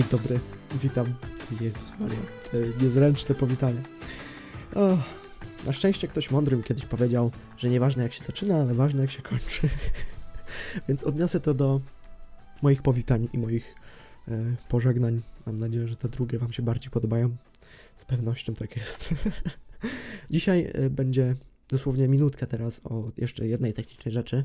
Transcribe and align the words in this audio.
Dzień 0.00 0.08
dobry, 0.10 0.40
witam. 0.82 1.14
Jezus 1.60 1.92
Maria, 1.98 2.18
te 2.50 2.84
niezręczne 2.84 3.34
powitanie. 3.34 3.82
O, 4.74 4.98
na 5.66 5.72
szczęście 5.72 6.08
ktoś 6.08 6.30
mądry 6.30 6.56
mi 6.56 6.62
kiedyś 6.62 6.86
powiedział, 6.86 7.30
że 7.56 7.70
nieważne 7.70 8.02
jak 8.02 8.12
się 8.12 8.24
zaczyna, 8.24 8.56
ale 8.56 8.74
ważne 8.74 9.02
jak 9.02 9.10
się 9.10 9.22
kończy. 9.22 9.68
Więc 10.88 11.02
odniosę 11.02 11.40
to 11.40 11.54
do 11.54 11.80
moich 12.62 12.82
powitań 12.82 13.28
i 13.32 13.38
moich 13.38 13.74
e, 14.28 14.56
pożegnań. 14.68 15.20
Mam 15.46 15.58
nadzieję, 15.58 15.88
że 15.88 15.96
te 15.96 16.08
drugie 16.08 16.38
Wam 16.38 16.52
się 16.52 16.62
bardziej 16.62 16.90
podobają. 16.90 17.36
Z 17.96 18.04
pewnością 18.04 18.54
tak 18.54 18.76
jest. 18.76 19.14
Dzisiaj 20.30 20.70
e, 20.74 20.90
będzie 20.90 21.34
dosłownie 21.68 22.08
minutkę 22.08 22.46
teraz 22.46 22.80
o 22.84 23.10
jeszcze 23.16 23.46
jednej 23.46 23.72
technicznej 23.72 24.12
rzeczy, 24.12 24.44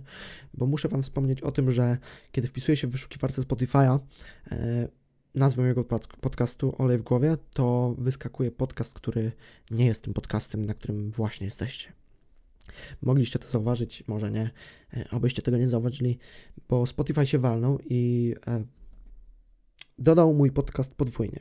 bo 0.54 0.66
muszę 0.66 0.88
Wam 0.88 1.04
wspomnieć 1.04 1.42
o 1.42 1.52
tym, 1.52 1.72
że 1.72 1.98
kiedy 2.32 2.48
wpisuję 2.48 2.78
się 2.78 2.88
w 2.88 2.92
wyszukiwarce 2.92 3.42
Spotify'a 3.42 4.00
e, 4.52 4.88
nazwę 5.36 5.62
mojego 5.62 5.84
pod- 5.84 6.08
podcastu 6.08 6.76
Olej 6.78 6.98
w 6.98 7.02
głowie, 7.02 7.38
to 7.54 7.96
wyskakuje 7.98 8.52
podcast, 8.52 8.94
który 8.94 9.32
nie 9.72 9.86
jest 9.86 10.04
tym 10.04 10.14
podcastem, 10.14 10.66
na 10.66 10.74
którym 10.74 11.12
właśnie 11.12 11.46
jesteście. 11.46 11.94
Mogliście 13.02 13.40
to 13.40 13.48
zauważyć, 13.48 14.04
może 14.08 14.32
nie, 14.32 14.50
e, 14.94 15.06
obyście 15.12 15.42
tego 15.42 15.58
nie 15.58 15.68
zauważyli, 15.68 16.18
bo 16.70 16.86
Spotify 16.86 17.26
się 17.26 17.40
walnął 17.40 17.80
i 17.86 18.34
e, 18.48 18.64
dodał 20.00 20.34
mój 20.34 20.52
podcast 20.52 20.96
podwójnie. 20.96 21.40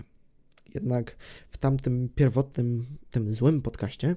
Jednak 0.74 1.16
w 1.48 1.58
tamtym 1.58 2.08
pierwotnym, 2.14 2.86
tym 3.10 3.34
złym 3.34 3.62
podcaście 3.62 4.16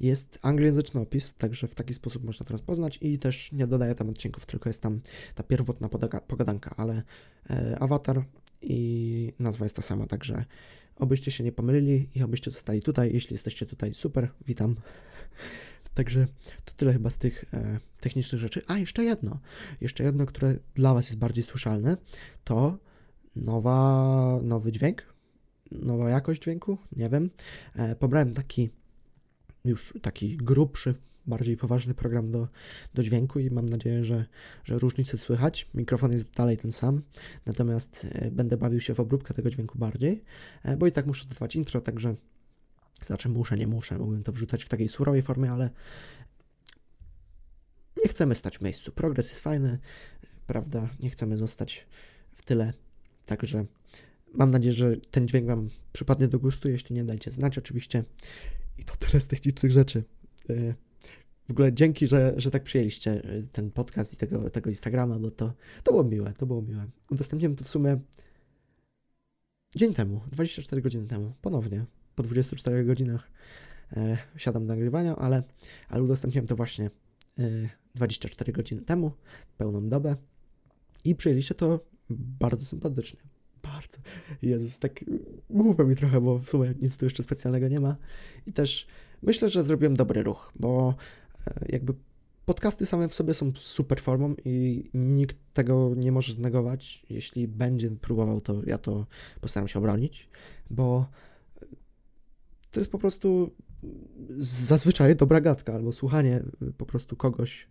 jest 0.00 0.38
anglojęzyczny 0.42 1.00
opis, 1.00 1.34
także 1.34 1.68
w 1.68 1.74
taki 1.74 1.94
sposób 1.94 2.24
można 2.24 2.46
to 2.46 2.52
rozpoznać 2.52 2.98
i 3.02 3.18
też 3.18 3.52
nie 3.52 3.66
dodaję 3.66 3.94
tam 3.94 4.08
odcinków, 4.10 4.46
tylko 4.46 4.68
jest 4.68 4.82
tam 4.82 5.00
ta 5.34 5.42
pierwotna 5.42 5.88
pogadanka, 6.26 6.74
ale 6.76 7.02
e, 7.50 7.78
awatar 7.78 8.24
i 8.62 9.32
nazwa 9.38 9.64
jest 9.64 9.76
ta 9.76 9.82
sama, 9.82 10.06
także 10.06 10.44
obyście 10.96 11.30
się 11.30 11.44
nie 11.44 11.52
pomylili 11.52 12.08
i 12.14 12.22
obyście 12.22 12.50
zostali 12.50 12.82
tutaj. 12.82 13.10
Jeśli 13.12 13.34
jesteście 13.34 13.66
tutaj, 13.66 13.94
super, 13.94 14.28
witam. 14.46 14.76
Także 15.94 16.26
to 16.64 16.72
tyle 16.76 16.92
chyba 16.92 17.10
z 17.10 17.18
tych 17.18 17.54
e, 17.54 17.80
technicznych 18.00 18.40
rzeczy. 18.40 18.62
A, 18.66 18.78
jeszcze 18.78 19.04
jedno. 19.04 19.40
Jeszcze 19.80 20.04
jedno, 20.04 20.26
które 20.26 20.54
dla 20.74 20.94
Was 20.94 21.06
jest 21.06 21.18
bardziej 21.18 21.44
słyszalne, 21.44 21.96
to 22.44 22.78
nowa, 23.36 24.40
nowy 24.42 24.72
dźwięk, 24.72 25.14
nowa 25.70 26.10
jakość 26.10 26.42
dźwięku, 26.42 26.78
nie 26.92 27.08
wiem. 27.08 27.30
E, 27.74 27.96
pobrałem 27.96 28.34
taki 28.34 28.70
już 29.64 29.94
taki 30.02 30.36
grubszy, 30.36 30.94
bardziej 31.28 31.56
poważny 31.56 31.94
program 31.94 32.30
do, 32.30 32.48
do 32.94 33.02
dźwięku 33.02 33.38
i 33.38 33.50
mam 33.50 33.66
nadzieję, 33.66 34.04
że, 34.04 34.24
że 34.64 34.78
różnice 34.78 35.18
słychać. 35.18 35.68
Mikrofon 35.74 36.12
jest 36.12 36.30
dalej 36.30 36.56
ten 36.56 36.72
sam, 36.72 37.02
natomiast 37.46 38.06
e, 38.12 38.30
będę 38.30 38.56
bawił 38.56 38.80
się 38.80 38.94
w 38.94 39.00
obróbkę 39.00 39.34
tego 39.34 39.50
dźwięku 39.50 39.78
bardziej, 39.78 40.24
e, 40.62 40.76
bo 40.76 40.86
i 40.86 40.92
tak 40.92 41.06
muszę 41.06 41.26
dodawać 41.26 41.56
intro, 41.56 41.80
także 41.80 42.14
znaczy 43.06 43.28
muszę, 43.28 43.56
nie 43.56 43.66
muszę, 43.66 43.98
mógłbym 43.98 44.22
to 44.22 44.32
wrzucać 44.32 44.64
w 44.64 44.68
takiej 44.68 44.88
surowej 44.88 45.22
formie, 45.22 45.52
ale 45.52 45.70
nie 48.04 48.08
chcemy 48.08 48.34
stać 48.34 48.58
w 48.58 48.62
miejscu. 48.62 48.92
Progres 48.92 49.30
jest 49.30 49.40
fajny, 49.40 49.78
prawda? 50.46 50.88
Nie 51.00 51.10
chcemy 51.10 51.36
zostać 51.36 51.86
w 52.32 52.44
tyle, 52.44 52.72
także 53.26 53.64
mam 54.34 54.50
nadzieję, 54.50 54.72
że 54.72 54.96
ten 54.96 55.28
dźwięk 55.28 55.46
Wam 55.46 55.68
przypadnie 55.92 56.28
do 56.28 56.38
gustu, 56.38 56.68
jeśli 56.68 56.96
nie, 56.96 57.04
dajcie 57.04 57.30
znać 57.30 57.58
oczywiście. 57.58 58.04
I 58.78 58.84
to 58.84 58.96
tyle 58.96 59.20
z 59.20 59.26
technicznych 59.26 59.72
rzeczy. 59.72 60.04
W 61.48 61.50
ogóle 61.50 61.72
dzięki, 61.72 62.06
że, 62.06 62.34
że 62.36 62.50
tak 62.50 62.64
przyjęliście 62.64 63.24
e, 63.24 63.42
ten 63.42 63.70
podcast 63.70 64.14
i 64.14 64.16
tego, 64.16 64.50
tego 64.50 64.70
Instagrama, 64.70 65.18
bo 65.18 65.30
to, 65.30 65.52
to 65.82 65.92
było 65.92 66.04
miłe, 66.04 66.32
to 66.32 66.46
było 66.46 66.62
miłe. 66.62 66.86
Udostępniłem 67.10 67.56
to 67.56 67.64
w 67.64 67.68
sumie 67.68 67.98
dzień 69.76 69.94
temu, 69.94 70.20
24 70.32 70.82
godziny 70.82 71.06
temu, 71.06 71.32
ponownie. 71.42 71.84
Po 72.14 72.22
24 72.22 72.84
godzinach 72.84 73.30
e, 73.92 74.18
siadam 74.36 74.66
do 74.66 74.74
nagrywania, 74.74 75.16
ale, 75.16 75.42
ale 75.88 76.02
udostępniłem 76.02 76.46
to 76.46 76.56
właśnie 76.56 76.90
e, 77.38 77.68
24 77.94 78.52
godziny 78.52 78.82
temu, 78.82 79.12
pełną 79.56 79.88
dobę 79.88 80.16
i 81.04 81.14
przyjęliście 81.14 81.54
to 81.54 81.80
bardzo 82.10 82.64
sympatycznie. 82.64 83.20
Bardzo. 83.62 83.98
Jezus, 84.42 84.78
tak 84.78 85.04
głupio 85.50 85.84
mi 85.84 85.96
trochę, 85.96 86.20
bo 86.20 86.38
w 86.38 86.48
sumie 86.48 86.74
nic 86.80 86.96
tu 86.96 87.06
jeszcze 87.06 87.22
specjalnego 87.22 87.68
nie 87.68 87.80
ma. 87.80 87.96
I 88.46 88.52
też 88.52 88.86
myślę, 89.22 89.48
że 89.48 89.64
zrobiłem 89.64 89.94
dobry 89.94 90.22
ruch, 90.22 90.52
bo 90.56 90.94
jakby 91.68 91.94
podcasty 92.44 92.86
same 92.86 93.08
w 93.08 93.14
sobie 93.14 93.34
są 93.34 93.52
super 93.54 94.00
formą 94.00 94.34
i 94.44 94.84
nikt 94.94 95.36
tego 95.52 95.94
nie 95.96 96.12
może 96.12 96.32
znegować. 96.32 97.06
Jeśli 97.10 97.48
będzie 97.48 97.90
próbował, 97.90 98.40
to 98.40 98.62
ja 98.66 98.78
to 98.78 99.06
postaram 99.40 99.68
się 99.68 99.78
obronić, 99.78 100.28
bo 100.70 101.08
to 102.70 102.80
jest 102.80 102.92
po 102.92 102.98
prostu 102.98 103.54
zazwyczaj 104.38 105.16
dobra 105.16 105.40
gadka 105.40 105.74
albo 105.74 105.92
słuchanie 105.92 106.42
po 106.76 106.86
prostu 106.86 107.16
kogoś. 107.16 107.68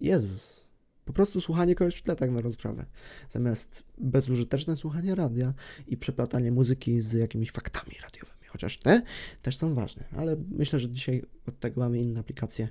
Jezus. 0.00 0.66
Po 1.04 1.12
prostu 1.12 1.40
słuchanie 1.40 1.74
kogoś 1.74 1.96
w 1.96 2.02
tle 2.02 2.16
tak 2.16 2.30
na 2.30 2.40
rozprawę. 2.40 2.86
Zamiast 3.28 3.84
bezużyteczne 3.98 4.76
słuchanie 4.76 5.14
radia 5.14 5.54
i 5.86 5.96
przeplatanie 5.96 6.52
muzyki 6.52 7.00
z 7.00 7.12
jakimiś 7.12 7.50
faktami 7.50 7.92
radiowymi. 8.02 8.35
Chociaż 8.48 8.78
te 8.78 9.02
też 9.42 9.56
są 9.56 9.74
ważne, 9.74 10.04
ale 10.16 10.36
myślę, 10.50 10.78
że 10.78 10.88
dzisiaj 10.88 11.22
od 11.46 11.60
tego 11.60 11.80
mamy 11.80 11.98
inne 11.98 12.20
aplikacje, 12.20 12.68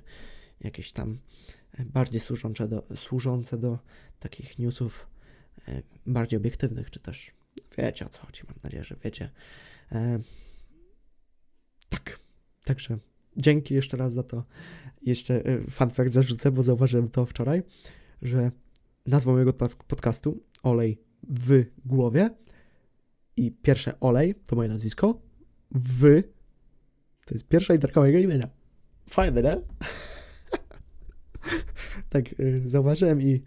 jakieś 0.60 0.92
tam 0.92 1.18
bardziej 1.84 2.20
służące 2.20 2.68
do, 2.68 2.86
służące 2.96 3.58
do 3.58 3.78
takich 4.18 4.58
newsów 4.58 5.10
e, 5.68 5.82
bardziej 6.06 6.36
obiektywnych, 6.36 6.90
czy 6.90 7.00
też 7.00 7.30
wiecie 7.78 8.06
o 8.06 8.08
co 8.08 8.26
chodzi, 8.26 8.42
mam 8.48 8.56
nadzieję, 8.62 8.84
że 8.84 8.96
wiecie. 9.04 9.30
E, 9.92 10.20
tak, 11.88 12.20
także 12.64 12.98
dzięki 13.36 13.74
jeszcze 13.74 13.96
raz 13.96 14.12
za 14.12 14.22
to. 14.22 14.44
Jeszcze 15.02 15.44
e, 15.44 15.70
fun 15.70 15.90
fact 15.90 16.12
zarzucę, 16.12 16.50
bo 16.52 16.62
zauważyłem 16.62 17.08
to 17.08 17.26
wczoraj, 17.26 17.62
że 18.22 18.50
nazwą 19.06 19.32
mojego 19.32 19.52
pod- 19.52 19.74
podcastu 19.74 20.44
Olej 20.62 21.00
w 21.28 21.64
głowie 21.84 22.30
i 23.36 23.52
pierwsze 23.52 24.00
Olej 24.00 24.34
to 24.34 24.56
moje 24.56 24.68
nazwisko, 24.68 25.22
w 25.74 26.22
to 27.26 27.34
jest 27.34 27.48
pierwsza 27.48 27.72
literka 27.72 28.00
mojego 28.00 28.18
imienia. 28.18 28.48
Fajne, 29.10 29.42
nie? 29.42 29.56
tak 32.10 32.40
y, 32.40 32.62
zauważyłem 32.66 33.22
i 33.22 33.42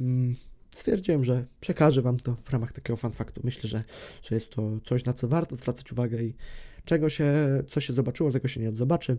mm, 0.00 0.36
stwierdziłem, 0.70 1.24
że 1.24 1.46
przekażę 1.60 2.02
wam 2.02 2.16
to 2.16 2.36
w 2.42 2.50
ramach 2.50 2.72
takiego 2.72 2.96
fun 2.96 3.12
faktu. 3.12 3.40
Myślę, 3.44 3.68
że, 3.68 3.84
że 4.22 4.34
jest 4.34 4.50
to 4.50 4.80
coś, 4.84 5.04
na 5.04 5.12
co 5.12 5.28
warto 5.28 5.56
zwracać 5.56 5.92
uwagę 5.92 6.22
i 6.22 6.34
czego 6.84 7.10
się, 7.10 7.34
co 7.68 7.80
się 7.80 7.92
zobaczyło, 7.92 8.32
tego 8.32 8.48
się 8.48 8.60
nie 8.60 8.68
odzobaczy. 8.68 9.18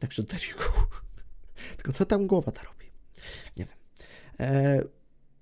Także 0.00 0.22
go. 0.22 0.88
Tylko 1.76 1.92
co 1.92 2.04
tam 2.04 2.26
głowa 2.26 2.52
ta 2.52 2.62
robi? 2.62 2.86
Nie 3.56 3.64
wiem. 3.64 3.76
E, 4.40 4.82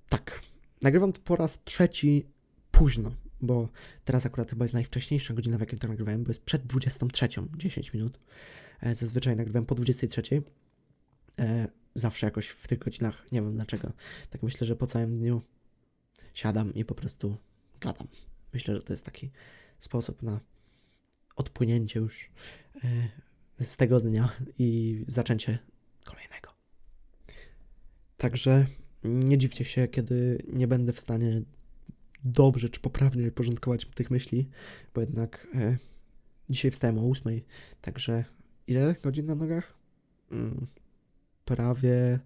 tak. 0.09 0.41
Nagrywam 0.83 1.13
to 1.13 1.21
po 1.25 1.37
raz 1.37 1.65
trzeci 1.65 2.27
późno, 2.71 3.15
bo 3.43 3.69
teraz 4.05 4.27
akurat 4.27 4.51
chyba 4.51 4.65
jest 4.65 4.75
najwcześniejsza 4.75 5.35
godzina, 5.35 5.57
w 5.57 5.61
jakiej 5.61 5.79
to 5.79 5.89
nagrywałem, 5.89 6.25
bo 6.25 6.31
jest 6.31 6.45
przed 6.45 6.67
23, 6.67 7.29
10 7.57 7.93
minut. 7.93 8.19
E, 8.81 8.95
zazwyczaj 8.95 9.37
nagrywam 9.37 9.67
po 9.67 9.75
23. 9.75 10.43
E, 11.39 11.69
zawsze 11.95 12.27
jakoś 12.27 12.49
w 12.49 12.69
tych 12.69 12.79
godzinach, 12.79 13.33
nie 13.33 13.43
wiem 13.43 13.55
dlaczego. 13.55 13.93
Tak 14.31 14.43
myślę, 14.43 14.67
że 14.67 14.77
po 14.77 14.87
całym 14.87 15.19
dniu 15.19 15.43
siadam 16.35 16.75
i 16.75 16.85
po 16.85 16.95
prostu 16.95 17.37
gadam. 17.81 18.09
Myślę, 18.55 18.77
że 18.77 18.83
to 18.83 18.93
jest 18.93 19.05
taki 19.05 19.31
sposób 19.79 20.23
na 20.23 20.41
odpłynięcie 21.37 22.01
już 22.01 22.31
e, 22.85 23.65
z 23.65 23.77
tego 23.77 24.01
dnia 24.01 24.33
i 24.59 25.05
zaczęcie 25.07 25.59
kolejnego. 26.05 26.51
Także 28.17 28.67
nie 29.05 29.39
dziwcie 29.39 29.65
się, 29.65 29.89
kiedy 29.89 30.43
nie 30.53 30.67
będę 30.67 30.93
w 30.93 31.01
stanie 31.01 31.43
dobrze 32.25 32.69
czy 32.69 32.81
poprawnie 32.81 33.31
porządkować 33.31 33.87
tych 33.87 34.11
myśli, 34.11 34.49
bo 34.95 35.01
jednak 35.01 35.47
e, 35.55 35.77
dzisiaj 36.51 36.71
wstałem 36.71 36.99
o 36.99 37.11
8, 37.11 37.41
także 37.81 38.25
ile 38.67 38.95
godzin 39.03 39.27
na 39.27 39.35
nogach? 39.35 39.75
Mm, 40.31 40.67
prawie 41.45 42.19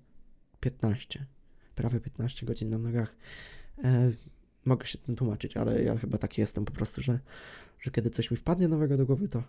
15. 0.60 1.26
Prawie 1.74 2.00
15 2.00 2.46
godzin 2.46 2.70
na 2.70 2.78
nogach. 2.78 3.16
E, 3.84 4.12
mogę 4.64 4.86
się 4.86 4.98
tym 4.98 5.16
tłumaczyć, 5.16 5.56
ale 5.56 5.82
ja 5.82 5.96
chyba 5.96 6.18
taki 6.18 6.40
jestem 6.40 6.64
po 6.64 6.72
prostu, 6.72 7.02
że, 7.02 7.20
że 7.80 7.90
kiedy 7.90 8.10
coś 8.10 8.30
mi 8.30 8.36
wpadnie 8.36 8.68
nowego 8.68 8.96
do 8.96 9.06
głowy, 9.06 9.28
to 9.28 9.42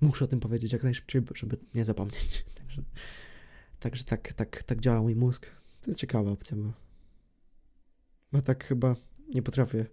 muszę 0.00 0.24
o 0.24 0.28
tym 0.28 0.40
powiedzieć 0.40 0.72
jak 0.72 0.82
najszybciej, 0.82 1.22
żeby 1.34 1.56
nie 1.74 1.84
zapomnieć. 1.84 2.44
Także, 2.58 2.82
także 3.78 4.04
tak, 4.04 4.32
tak, 4.32 4.62
tak 4.62 4.80
działa 4.80 5.02
mój 5.02 5.16
mózg. 5.16 5.46
To 5.80 5.90
jest 5.90 6.00
ciekawa 6.00 6.30
opcja, 6.30 6.56
bo, 6.56 6.72
bo 8.32 8.42
tak 8.42 8.64
chyba 8.64 8.96
nie 9.34 9.42
potrafię 9.42 9.86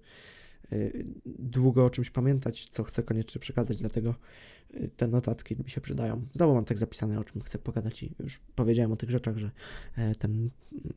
y, 0.74 1.06
długo 1.26 1.86
o 1.86 1.90
czymś 1.90 2.10
pamiętać, 2.10 2.70
co 2.70 2.84
chcę 2.84 3.04
koniecznie 3.04 3.42
przekazać, 3.42 3.78
dlatego 3.78 4.16
y, 4.76 4.90
te 4.98 5.08
notatki 5.08 5.56
mi 5.64 5.70
się 5.70 5.82
przydają. 5.82 6.28
Znowu 6.34 6.54
mam 6.54 6.66
tak 6.66 6.78
zapisane, 6.78 7.20
o 7.20 7.24
czym 7.24 7.42
chcę 7.42 7.58
pogadać 7.58 8.04
i 8.04 8.16
już 8.20 8.40
powiedziałem 8.56 8.92
o 8.92 8.96
tych 8.96 9.10
rzeczach, 9.10 9.38
że 9.38 9.52
e, 9.96 10.16
ten 10.16 10.50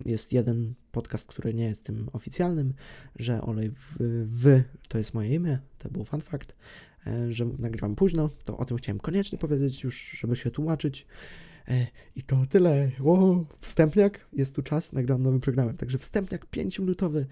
jest 0.05 0.33
jeden 0.33 0.75
podcast, 0.93 1.25
który 1.27 1.55
nie 1.55 1.65
jest 1.65 1.85
tym 1.85 2.09
oficjalnym, 2.13 2.75
że 3.17 3.43
Olej 3.43 3.71
w, 3.71 3.97
w 4.41 4.63
to 4.89 4.99
jest 4.99 5.15
moje 5.15 5.35
imię, 5.35 5.59
to 5.79 5.89
był 5.89 6.05
fun 6.05 6.21
fact, 6.21 6.57
e, 7.07 7.33
że 7.33 7.45
nagrywam 7.59 7.95
późno, 7.95 8.31
to 8.45 8.59
o 8.59 8.65
tym 8.65 8.77
chciałem 8.77 9.01
koniecznie 9.01 9.39
powiedzieć 9.39 9.85
już, 9.85 10.11
żeby 10.21 10.37
się 10.37 10.51
tłumaczyć. 10.51 11.07
E, 11.69 11.87
I 12.17 12.23
to 12.23 12.47
tyle. 12.49 12.91
Wow, 13.01 13.47
wstępniak, 13.61 14.27
jest 14.33 14.55
tu 14.55 14.63
czas, 14.63 14.93
nagrałem 14.93 15.23
nowym 15.23 15.41
programem, 15.41 15.77
także 15.77 15.99
wstępniak 15.99 16.47
5-minutowy. 16.47 17.25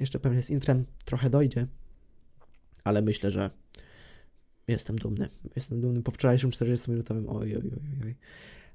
Jeszcze 0.00 0.20
pewnie 0.20 0.42
z 0.42 0.50
intrem 0.50 0.84
trochę 1.04 1.30
dojdzie, 1.30 1.66
ale 2.84 3.02
myślę, 3.02 3.30
że 3.30 3.50
jestem 4.68 4.96
dumny. 4.96 5.28
Jestem 5.56 5.80
dumny 5.80 6.02
po 6.02 6.10
wczorajszym 6.10 6.50
40-minutowym. 6.50 7.24
Oj, 7.28 7.56
oj, 7.56 7.70
oj, 7.72 7.98
oj. 8.04 8.16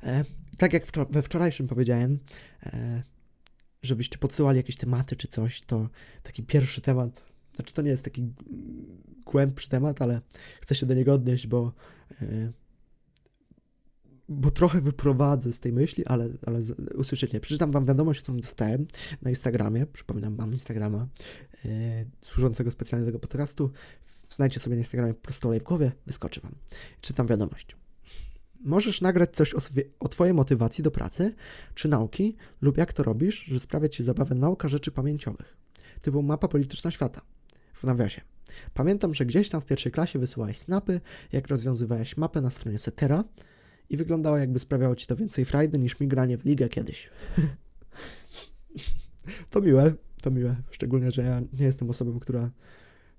E, 0.04 0.26
tak 0.58 0.74
jak 0.74 0.86
wczor 0.86 1.08
we 1.12 1.22
wczorajszym 1.22 1.68
powiedziałem, 1.68 2.20
e, 2.66 3.04
żebyście 3.82 4.18
podsyłali 4.18 4.58
jakieś 4.58 4.78
tematy 4.78 5.16
czy 5.16 5.28
coś, 5.28 5.62
to 5.62 5.90
taki 6.24 6.44
pierwszy 6.44 6.82
temat, 6.82 7.26
znaczy 7.56 7.74
to 7.74 7.82
nie 7.82 7.90
jest 7.90 8.04
taki 8.04 8.34
głębszy 9.26 9.70
temat, 9.70 10.02
ale 10.02 10.22
chcę 10.62 10.76
się 10.76 10.86
do 10.86 10.94
niego 10.94 11.14
odnieść, 11.14 11.48
bo 11.48 11.74
e, 12.22 12.52
bo 14.34 14.52
trochę 14.52 14.82
wyprowadzę 14.82 15.54
z 15.54 15.60
tej 15.60 15.74
myśli, 15.74 16.06
ale, 16.06 16.30
ale 16.46 16.60
usłyszycie. 16.96 17.40
Przeczytam 17.40 17.72
wam 17.72 17.86
wiadomość, 17.86 18.22
którą 18.22 18.38
dostałem 18.38 18.88
na 19.22 19.30
Instagramie. 19.30 19.86
Przypominam, 19.86 20.36
mam 20.36 20.52
Instagrama 20.52 21.08
yy, 21.64 21.72
służącego 22.22 22.72
specjalnie 22.72 23.06
do 23.06 23.12
tego 23.12 23.20
podcastu. 23.20 23.72
Znajdźcie 24.30 24.60
sobie 24.60 24.76
na 24.76 24.80
Instagramie 24.80 25.14
prosto 25.14 25.52
w 25.60 25.64
głowie, 25.64 25.92
wyskoczy 26.06 26.42
wam. 26.42 26.56
Czytam 27.02 27.28
wiadomość. 27.28 27.76
Możesz 28.64 29.02
nagrać 29.02 29.36
coś 29.36 29.54
o, 29.54 29.60
sobie, 29.60 29.84
o 30.00 30.08
Twojej 30.08 30.34
motywacji 30.34 30.84
do 30.84 30.92
pracy 30.92 31.36
czy 31.76 31.88
nauki 31.88 32.36
lub 32.62 32.78
jak 32.78 32.94
to 32.94 33.04
robisz, 33.04 33.44
że 33.44 33.60
sprawia 33.60 33.90
Ci 33.90 34.04
zabawę 34.04 34.36
nauka 34.36 34.68
rzeczy 34.68 34.92
pamięciowych. 34.92 35.58
Typu 36.02 36.22
mapa 36.22 36.48
polityczna 36.48 36.92
świata. 36.92 37.22
W 37.74 37.84
nawiasie. 37.84 38.22
Pamiętam, 38.74 39.14
że 39.14 39.26
gdzieś 39.26 39.50
tam 39.50 39.62
w 39.62 39.66
pierwszej 39.66 39.92
klasie 39.92 40.20
wysyłałeś 40.20 40.60
snapy, 40.60 41.02
jak 41.32 41.48
rozwiązywałeś 41.48 42.18
mapę 42.18 42.42
na 42.42 42.52
stronie 42.52 42.80
Setera, 42.80 43.24
i 43.94 43.98
wyglądało 43.98 44.38
jakby 44.38 44.60
sprawiało 44.60 44.96
ci 44.96 45.08
to 45.08 45.16
więcej 45.16 45.46
frajdy 45.46 45.80
niż 45.80 46.00
mi 46.00 46.08
granie 46.08 46.38
w 46.38 46.46
ligę 46.46 46.70
kiedyś. 46.70 47.10
to 49.52 49.62
miłe, 49.62 49.94
to 50.22 50.32
miłe. 50.32 50.56
Szczególnie, 50.72 51.12
że 51.12 51.24
ja 51.24 51.42
nie 51.54 51.66
jestem 51.66 51.90
osobą, 51.90 52.20
która 52.20 52.52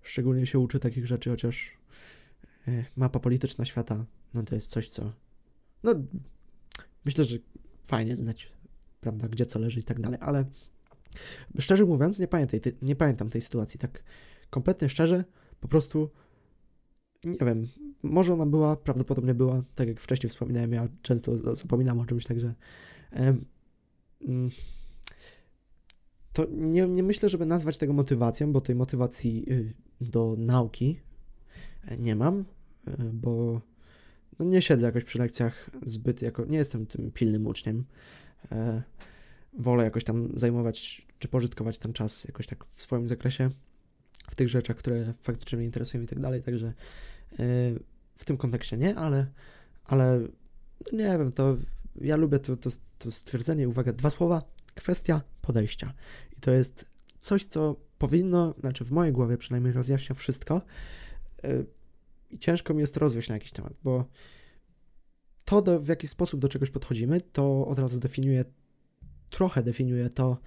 szczególnie 0.03 0.47
się 0.47 0.59
uczy 0.59 0.79
takich 0.79 1.07
rzeczy, 1.07 1.31
chociaż 1.31 1.73
e, 2.69 2.85
mapa 2.97 3.21
polityczna 3.21 3.65
świata, 3.65 4.05
no 4.35 4.43
to 4.43 4.55
jest 4.55 4.71
coś, 4.71 4.89
co 4.89 5.13
no 5.83 5.95
myślę, 7.05 7.25
że 7.25 7.37
fajnie 7.85 8.17
znać, 8.17 8.53
prawda, 9.01 9.29
gdzie 9.29 9.47
co 9.47 9.59
leży 9.59 9.81
i 9.81 9.85
tak 9.85 10.01
dalej, 10.01 10.19
ale 10.23 10.45
szczerze 11.59 11.85
mówiąc, 11.85 12.19
nie, 12.19 12.29
pamiętaj, 12.29 12.61
nie 12.83 12.97
pamiętam 12.97 13.31
tej 13.31 13.41
sytuacji, 13.41 13.81
tak 13.81 14.03
kompletnie 14.51 14.89
szczerze, 14.89 15.25
po 15.61 15.69
prostu 15.69 16.11
nie 17.25 17.47
wiem, 17.47 17.67
może 18.05 18.33
ona 18.33 18.47
była, 18.47 18.77
prawdopodobnie 18.77 19.35
była, 19.35 19.63
tak 19.75 19.89
jak 19.89 20.01
wcześniej 20.01 20.31
wspominałem, 20.31 20.73
ja 20.73 20.89
często 21.03 21.57
zapominam 21.57 22.01
o 22.01 22.07
czymś, 22.07 22.27
także 22.27 22.55
mm, 24.21 24.51
to 26.35 26.47
nie, 26.51 26.87
nie 26.87 27.03
myślę, 27.03 27.29
żeby 27.29 27.47
nazwać 27.47 27.77
tego 27.77 27.93
motywacją, 27.93 28.53
bo 28.53 28.61
tej 28.61 28.75
motywacji 28.75 29.45
y, 29.53 29.75
do 30.01 30.35
nauki 30.39 31.01
e, 31.85 31.97
nie 31.97 32.17
mam, 32.17 32.41
y, 32.41 32.45
bo 33.13 33.61
no 34.39 34.45
nie 34.45 34.63
siedzę 34.63 34.87
jakoś 34.87 35.05
przy 35.05 35.19
lekcjach 35.19 35.71
zbyt 35.83 36.23
jako, 36.23 36.45
nie 36.45 36.59
jestem 36.59 36.87
tym 36.87 37.11
pilnym 37.11 37.47
uczniem. 37.47 37.85
E, 38.53 38.83
wolę 39.59 39.85
jakoś 39.85 40.05
tam 40.05 40.39
zajmować, 40.39 41.07
czy 41.19 41.29
pożytkować 41.29 41.79
ten 41.79 41.93
czas 41.93 42.25
jakoś 42.25 42.47
tak 42.47 42.65
w 42.65 42.83
swoim 42.83 43.09
zakresie, 43.09 43.51
w 44.31 44.35
tych 44.35 44.49
rzeczach, 44.49 44.77
które 44.77 45.13
faktycznie 45.21 45.59
mnie 45.59 45.67
interesują 45.67 46.05
i 46.05 46.07
tak 46.07 46.21
dalej, 46.21 46.43
także 46.43 46.73
e, 47.39 47.45
w 48.15 48.25
tym 48.25 48.37
kontekście 48.37 48.77
nie, 48.77 48.97
ale, 48.97 49.27
ale 49.85 50.21
no 50.93 50.99
nie 50.99 51.19
wiem, 51.19 51.33
to 51.33 51.57
ja 52.01 52.17
lubię 52.17 52.39
to, 52.39 52.57
to, 52.57 52.71
to 52.99 53.11
stwierdzenie, 53.11 53.69
uwaga, 53.69 53.93
dwa 53.93 54.11
słowa, 54.11 54.43
kwestia 54.75 55.23
podejścia. 55.43 55.95
I 56.37 56.41
to 56.41 56.51
jest 56.51 56.85
coś, 57.21 57.47
co 57.47 57.77
powinno, 57.99 58.55
znaczy 58.61 58.85
w 58.85 58.91
mojej 58.91 59.13
głowie 59.13 59.37
przynajmniej 59.37 59.73
rozjaśnia 59.73 60.15
wszystko 60.15 60.63
y, 61.45 61.67
i 62.31 62.39
ciężko 62.39 62.75
mi 62.75 62.81
jest 62.81 62.97
rozwieść 62.97 63.29
na 63.29 63.35
jakiś 63.35 63.53
temat, 63.53 63.73
bo 63.85 64.05
to, 65.45 65.63
do, 65.63 65.81
w 65.81 65.89
jaki 65.89 66.09
sposób 66.09 66.41
do 66.41 66.49
czegoś 66.49 66.71
podchodzimy, 66.71 67.21
to 67.21 67.67
od 67.67 67.79
razu 67.79 67.99
definiuje, 67.99 68.45
trochę 69.31 69.63
definiuje 69.63 70.09
to, 70.09 70.39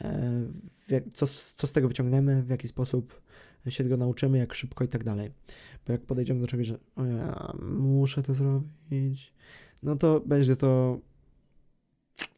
e, 0.00 1.00
co, 1.14 1.26
co 1.26 1.66
z 1.66 1.72
tego 1.72 1.88
wyciągniemy, 1.88 2.42
w 2.42 2.48
jaki 2.48 2.68
sposób 2.68 3.22
się 3.70 3.84
tego 3.84 3.96
nauczymy, 3.96 4.38
jak 4.38 4.54
szybko 4.54 4.84
i 4.84 4.88
tak 4.88 5.04
dalej. 5.04 5.30
Bo 5.86 5.92
jak 5.92 6.02
podejdziemy 6.02 6.40
do 6.40 6.46
czegoś, 6.46 6.66
że 6.66 6.78
o 6.96 7.04
ja 7.04 7.52
muszę 7.62 8.22
to 8.22 8.34
zrobić, 8.34 9.34
no 9.82 9.96
to 9.96 10.20
będzie 10.20 10.56
to 10.56 11.00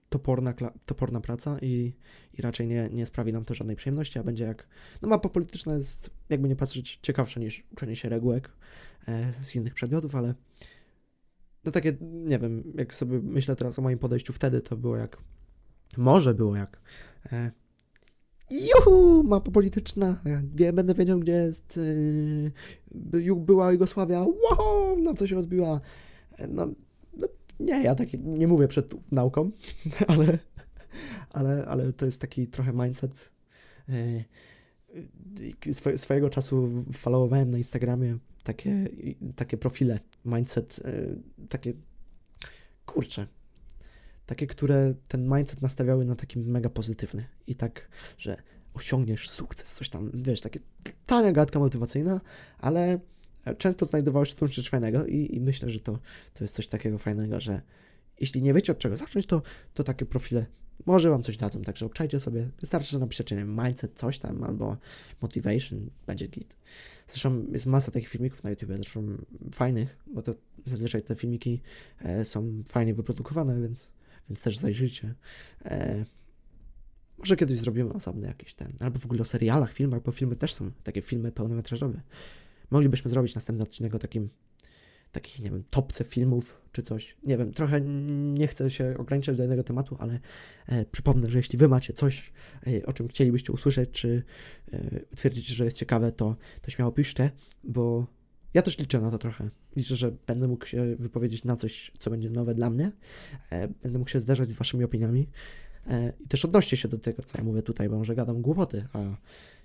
toporna, 0.08 0.54
toporna 0.86 1.20
praca 1.20 1.58
i, 1.62 1.92
i 2.34 2.42
raczej 2.42 2.66
nie, 2.66 2.88
nie 2.92 3.06
sprawi 3.06 3.32
nam 3.32 3.44
to 3.44 3.54
żadnej 3.54 3.76
przyjemności, 3.76 4.18
a 4.18 4.22
będzie 4.22 4.44
jak, 4.44 4.68
no 5.02 5.08
mapa 5.08 5.28
polityczna 5.28 5.74
jest, 5.74 6.10
jakby 6.28 6.48
nie 6.48 6.56
patrzeć, 6.56 6.98
ciekawsza 7.02 7.40
niż 7.40 7.64
uczenie 7.72 7.96
się 7.96 8.08
regułek 8.08 8.52
e, 9.08 9.32
z 9.42 9.56
innych 9.56 9.74
przedmiotów, 9.74 10.14
ale 10.14 10.34
no 11.64 11.72
takie, 11.72 11.92
nie 12.00 12.38
wiem, 12.38 12.72
jak 12.78 12.94
sobie 12.94 13.20
myślę 13.22 13.56
teraz 13.56 13.78
o 13.78 13.82
moim 13.82 13.98
podejściu 13.98 14.32
wtedy, 14.32 14.60
to 14.60 14.76
było 14.76 14.96
jak, 14.96 15.16
może 15.96 16.34
było 16.34 16.56
jak 16.56 16.80
e, 17.32 17.50
Juhu, 18.50 19.22
mapa 19.22 19.50
polityczna. 19.50 20.22
Ja 20.58 20.72
będę 20.72 20.94
wiedział, 20.94 21.18
gdzie 21.18 21.32
jest 21.32 21.80
yy, 23.14 23.34
była 23.36 23.72
Jugosławia. 23.72 24.20
Wow, 24.20 24.98
na 24.98 25.14
co 25.14 25.26
się 25.26 25.34
rozbiła. 25.34 25.80
No, 26.48 26.66
no, 27.18 27.28
nie, 27.60 27.82
ja 27.82 27.94
tak 27.94 28.08
nie 28.12 28.48
mówię 28.48 28.68
przed 28.68 29.12
nauką, 29.12 29.50
ale, 30.08 30.38
ale, 31.30 31.66
ale 31.66 31.92
to 31.92 32.04
jest 32.04 32.20
taki 32.20 32.46
trochę 32.46 32.72
mindset. 32.72 33.30
Yy, 33.88 34.24
swojego 35.96 36.30
czasu 36.30 36.84
followowałem 36.92 37.50
na 37.50 37.58
Instagramie 37.58 38.18
takie, 38.44 38.88
takie 39.36 39.56
profile, 39.56 39.98
mindset, 40.24 40.80
yy, 40.84 41.22
takie 41.48 41.72
kurcze, 42.86 43.26
takie, 44.26 44.46
które 44.46 44.94
ten 45.08 45.34
mindset 45.34 45.62
nastawiały 45.62 46.04
na 46.04 46.16
taki 46.16 46.38
mega 46.38 46.70
pozytywny 46.70 47.26
i 47.46 47.54
tak, 47.54 47.88
że 48.18 48.36
osiągniesz 48.74 49.30
sukces, 49.30 49.74
coś 49.74 49.88
tam, 49.88 50.10
wiesz, 50.14 50.40
takie 50.40 50.60
tania 51.06 51.32
gadka 51.32 51.58
motywacyjna, 51.58 52.20
ale 52.58 52.98
często 53.58 53.86
znajdowało 53.86 54.24
się 54.24 54.32
w 54.32 54.34
tym 54.34 54.48
coś 54.48 54.68
fajnego 54.68 55.06
i, 55.06 55.36
i, 55.36 55.40
myślę, 55.40 55.70
że 55.70 55.80
to, 55.80 55.98
to 56.34 56.44
jest 56.44 56.54
coś 56.54 56.68
takiego 56.68 56.98
fajnego, 56.98 57.40
że 57.40 57.62
jeśli 58.20 58.42
nie 58.42 58.54
wiecie 58.54 58.72
od 58.72 58.78
czego 58.78 58.96
zacząć, 58.96 59.26
to, 59.26 59.42
to 59.74 59.84
takie 59.84 60.06
profile 60.06 60.46
może 60.86 61.10
wam 61.10 61.22
coś 61.22 61.36
dadzą, 61.36 61.62
także 61.62 61.86
obczajcie 61.86 62.20
sobie, 62.20 62.50
wystarczy, 62.60 62.90
że 62.90 62.98
napiszecie, 62.98 63.36
nie 63.36 63.44
wiem, 63.44 63.60
mindset, 63.64 63.92
coś 63.94 64.18
tam, 64.18 64.44
albo 64.44 64.76
motivation, 65.22 65.90
będzie 66.06 66.28
git. 66.28 66.56
Zresztą 67.08 67.46
jest 67.52 67.66
masa 67.66 67.90
takich 67.90 68.08
filmików 68.08 68.44
na 68.44 68.50
YouTube, 68.50 68.72
zresztą 68.74 69.16
fajnych, 69.54 69.98
bo 70.06 70.22
to 70.22 70.34
zazwyczaj 70.66 71.02
te 71.02 71.14
filmiki 71.14 71.60
e, 71.98 72.24
są 72.24 72.62
fajnie 72.68 72.94
wyprodukowane, 72.94 73.60
więc 73.60 73.92
więc 74.28 74.42
też 74.42 74.58
zajrzyjcie. 74.58 75.14
E, 75.64 76.04
może 77.18 77.36
kiedyś 77.36 77.58
zrobimy 77.58 77.92
osobny 77.92 78.26
jakiś 78.26 78.54
ten, 78.54 78.72
albo 78.80 78.98
w 78.98 79.04
ogóle 79.04 79.20
o 79.20 79.24
serialach, 79.24 79.72
filmach, 79.72 80.02
bo 80.02 80.12
filmy 80.12 80.36
też 80.36 80.54
są 80.54 80.70
takie 80.82 81.02
filmy 81.02 81.32
pełnometrażowe. 81.32 82.00
Moglibyśmy 82.70 83.10
zrobić 83.10 83.34
następny 83.34 83.62
odcinek 83.62 83.94
o 83.94 83.98
takim, 83.98 84.28
takich, 85.12 85.40
nie 85.40 85.50
wiem, 85.50 85.64
topce 85.70 86.04
filmów 86.04 86.62
czy 86.72 86.82
coś. 86.82 87.16
Nie 87.24 87.38
wiem, 87.38 87.52
trochę 87.52 87.80
nie 87.80 88.46
chcę 88.46 88.70
się 88.70 88.94
ograniczać 88.98 89.36
do 89.36 89.42
jednego 89.42 89.62
tematu, 89.62 89.96
ale 89.98 90.20
e, 90.66 90.84
przypomnę, 90.84 91.30
że 91.30 91.38
jeśli 91.38 91.58
wy 91.58 91.68
macie 91.68 91.92
coś, 91.92 92.32
e, 92.66 92.86
o 92.86 92.92
czym 92.92 93.08
chcielibyście 93.08 93.52
usłyszeć, 93.52 93.90
czy 93.90 94.22
e, 94.72 95.00
twierdzicie, 95.16 95.54
że 95.54 95.64
jest 95.64 95.76
ciekawe, 95.76 96.12
to, 96.12 96.36
to 96.62 96.70
śmiało 96.70 96.92
piszcie, 96.92 97.30
bo 97.64 98.06
ja 98.54 98.62
też 98.62 98.78
liczę 98.78 99.00
na 99.00 99.10
to 99.10 99.18
trochę. 99.18 99.50
Liczę, 99.76 99.96
że 99.96 100.12
będę 100.26 100.48
mógł 100.48 100.66
się 100.66 100.96
wypowiedzieć 100.96 101.44
na 101.44 101.56
coś, 101.56 101.92
co 101.98 102.10
będzie 102.10 102.30
nowe 102.30 102.54
dla 102.54 102.70
mnie. 102.70 102.92
E, 103.50 103.68
będę 103.68 103.98
mógł 103.98 104.10
się 104.10 104.20
zderzać 104.20 104.48
z 104.48 104.52
waszymi 104.52 104.84
opiniami. 104.84 105.28
E, 105.86 106.12
I 106.20 106.28
też 106.28 106.44
odnoście 106.44 106.76
się 106.76 106.88
do 106.88 106.98
tego, 106.98 107.22
co 107.22 107.38
ja 107.38 107.44
mówię 107.44 107.62
tutaj, 107.62 107.88
bo 107.88 107.98
może 107.98 108.14
gadam 108.14 108.42
głupoty, 108.42 108.86
a 108.92 108.98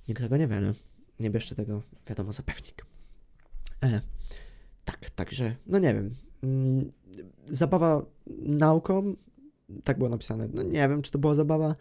nikt 0.08 0.22
tego 0.22 0.38
nie 0.38 0.48
wie. 0.48 0.62
No. 0.62 0.74
Nie 1.20 1.30
bierzcie 1.30 1.56
tego, 1.56 1.82
wiadomo, 2.10 2.34
za 2.34 2.44
pewnik. 2.44 2.86
E, 3.84 4.02
tak, 4.86 5.10
także, 5.10 5.56
no 5.68 5.80
nie 5.80 5.94
wiem. 5.94 6.16
Mm, 6.44 6.92
zabawa 7.46 8.06
nauką, 8.38 9.16
tak 9.84 9.98
było 9.98 10.10
napisane. 10.10 10.50
No 10.54 10.64
nie 10.64 10.90
wiem, 10.90 11.02
czy 11.02 11.12
to 11.12 11.20
była 11.20 11.36
zabawa. 11.36 11.76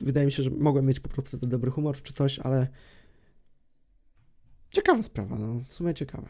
Wydaje 0.00 0.26
mi 0.26 0.32
się, 0.32 0.42
że 0.42 0.50
mogłem 0.50 0.86
mieć 0.86 1.00
po 1.00 1.08
prostu 1.08 1.36
dobry 1.36 1.70
humor 1.70 2.02
czy 2.02 2.12
coś, 2.12 2.38
ale 2.38 2.68
ciekawa 4.70 5.02
sprawa, 5.02 5.38
no, 5.38 5.60
w 5.64 5.74
sumie 5.74 5.94
ciekawa. 5.94 6.28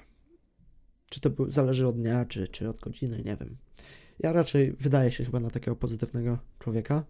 Czy 1.11 1.21
to 1.21 1.30
zależy 1.49 1.87
od 1.87 1.97
dnia, 1.97 2.25
czy, 2.25 2.49
czy 2.49 2.68
od 2.68 2.80
godziny, 2.80 3.23
nie 3.25 3.37
wiem. 3.37 3.57
Ja 4.18 4.33
raczej 4.33 4.73
wydaję 4.73 5.12
się 5.12 5.25
chyba 5.25 5.40
na 5.40 5.50
takiego 5.50 5.76
pozytywnego 5.76 6.38
człowieka. 6.59 7.04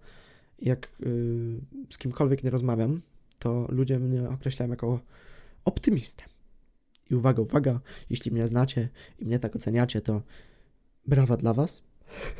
Jak 0.59 0.89
yy, 1.01 1.61
z 1.91 1.99
kimkolwiek 1.99 2.45
nie 2.45 2.51
rozmawiam, 2.51 3.03
to 3.39 3.67
ludzie 3.69 3.99
mnie 3.99 4.29
określają 4.29 4.71
jako 4.71 5.01
optymistę. 5.65 6.25
I 7.11 7.15
uwaga, 7.15 7.43
uwaga, 7.43 7.81
jeśli 8.11 8.31
mnie 8.31 8.49
znacie 8.49 8.89
i 9.19 9.25
mnie 9.25 9.39
tak 9.39 9.57
oceniacie, 9.57 10.01
to 10.01 10.23
brawa 11.07 11.37
dla 11.37 11.55
was. 11.55 11.83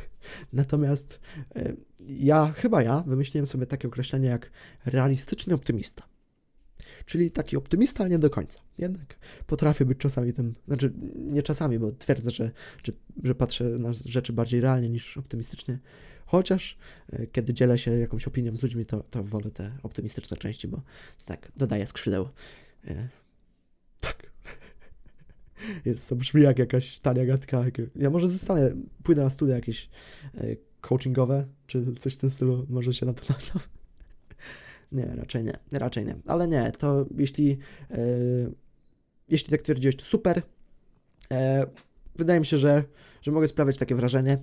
Natomiast 0.53 1.21
yy, 1.55 1.77
ja, 2.09 2.53
chyba 2.57 2.83
ja, 2.83 3.05
wymyśliłem 3.07 3.47
sobie 3.47 3.67
takie 3.67 3.89
określenie 3.89 4.29
jak 4.29 4.51
realistyczny 4.87 5.55
optymista. 5.55 6.08
Czyli 7.09 7.31
taki 7.31 7.57
optymista, 7.57 8.05
ale 8.05 8.11
nie 8.11 8.19
do 8.19 8.31
końca. 8.31 8.61
Jednak 8.79 9.19
potrafię 9.47 9.85
być 9.85 9.99
czasami 9.99 10.33
tym, 10.33 10.55
znaczy 10.67 10.93
nie 11.15 11.43
czasami, 11.43 11.79
bo 11.79 11.93
twierdzę, 11.93 12.31
że, 12.31 12.51
że, 12.85 12.93
że 13.25 13.35
patrzę 13.35 13.65
na 13.65 13.93
rzeczy 13.93 14.33
bardziej 14.33 14.61
realnie 14.61 14.89
niż 14.89 15.19
optymistycznie. 15.19 15.79
Chociaż 16.27 16.79
e, 17.13 17.27
kiedy 17.27 17.55
dzielę 17.55 17.79
się 17.79 17.91
jakąś 17.99 18.27
opinią 18.27 18.57
z 18.57 18.63
ludźmi, 18.63 18.87
to, 18.87 19.05
to 19.11 19.25
wolę 19.25 19.51
te 19.51 19.79
optymistyczne 19.83 20.37
części, 20.37 20.69
bo 20.69 20.83
tak 21.27 21.53
dodaje 21.57 21.87
skrzydeł. 21.87 22.29
E, 22.87 23.09
tak. 24.01 24.33
Jest, 25.85 26.09
to 26.09 26.17
brzmi 26.17 26.43
jak 26.43 26.59
jakaś 26.59 26.99
tania 26.99 27.27
gadka. 27.27 27.65
Ja 27.97 28.11
może 28.11 28.29
zostanę, 28.29 28.71
pójdę 29.03 29.23
na 29.23 29.31
studia 29.31 29.55
jakieś 29.55 29.91
e, 30.35 30.57
coachingowe, 30.81 31.47
czy 31.67 31.95
coś 31.99 32.15
w 32.15 32.19
tym 32.19 32.31
stylu, 32.31 32.67
może 32.69 32.95
się 32.95 33.07
na 33.07 33.13
to 33.13 33.23
nadam. 33.29 33.78
Nie, 34.93 35.07
raczej 35.07 35.45
nie, 35.45 35.59
raczej 35.73 36.05
nie. 36.07 36.17
Ale 36.27 36.49
nie, 36.49 36.73
to 36.73 37.07
jeśli, 37.17 37.59
e, 37.91 37.99
jeśli 39.29 39.51
tak 39.51 39.63
twierdziłeś, 39.63 39.97
to 39.97 40.05
super. 40.05 40.43
E, 41.31 41.67
wydaje 42.17 42.41
mi 42.41 42.47
się, 42.47 42.57
że, 42.57 42.85
że 43.23 43.33
mogę 43.33 43.49
sprawiać 43.49 43.77
takie 43.77 43.95
wrażenie. 43.95 44.39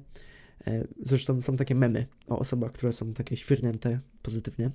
E, 0.67 0.87
zresztą 1.01 1.41
są 1.41 1.57
takie 1.57 1.75
memy 1.75 2.07
o 2.27 2.39
osobach, 2.39 2.71
które 2.71 2.93
są 2.93 3.13
takie 3.13 3.37
świrnięte 3.37 3.99
pozytywnie, 4.21 4.71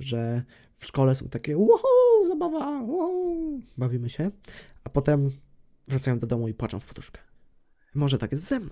że 0.00 0.42
w 0.76 0.86
szkole 0.86 1.14
są 1.14 1.28
takie 1.28 1.58
wow, 1.58 2.26
zabawa, 2.26 2.82
wow, 2.82 3.60
bawimy 3.78 4.10
się, 4.10 4.30
a 4.84 4.90
potem 4.90 5.30
wracają 5.88 6.18
do 6.18 6.26
domu 6.26 6.48
i 6.48 6.54
płaczą 6.54 6.80
w 6.80 6.86
poduszkę. 6.86 7.20
Może 7.94 8.18
tak 8.18 8.32
jest 8.32 8.44
ze 8.44 8.60
mną. 8.60 8.70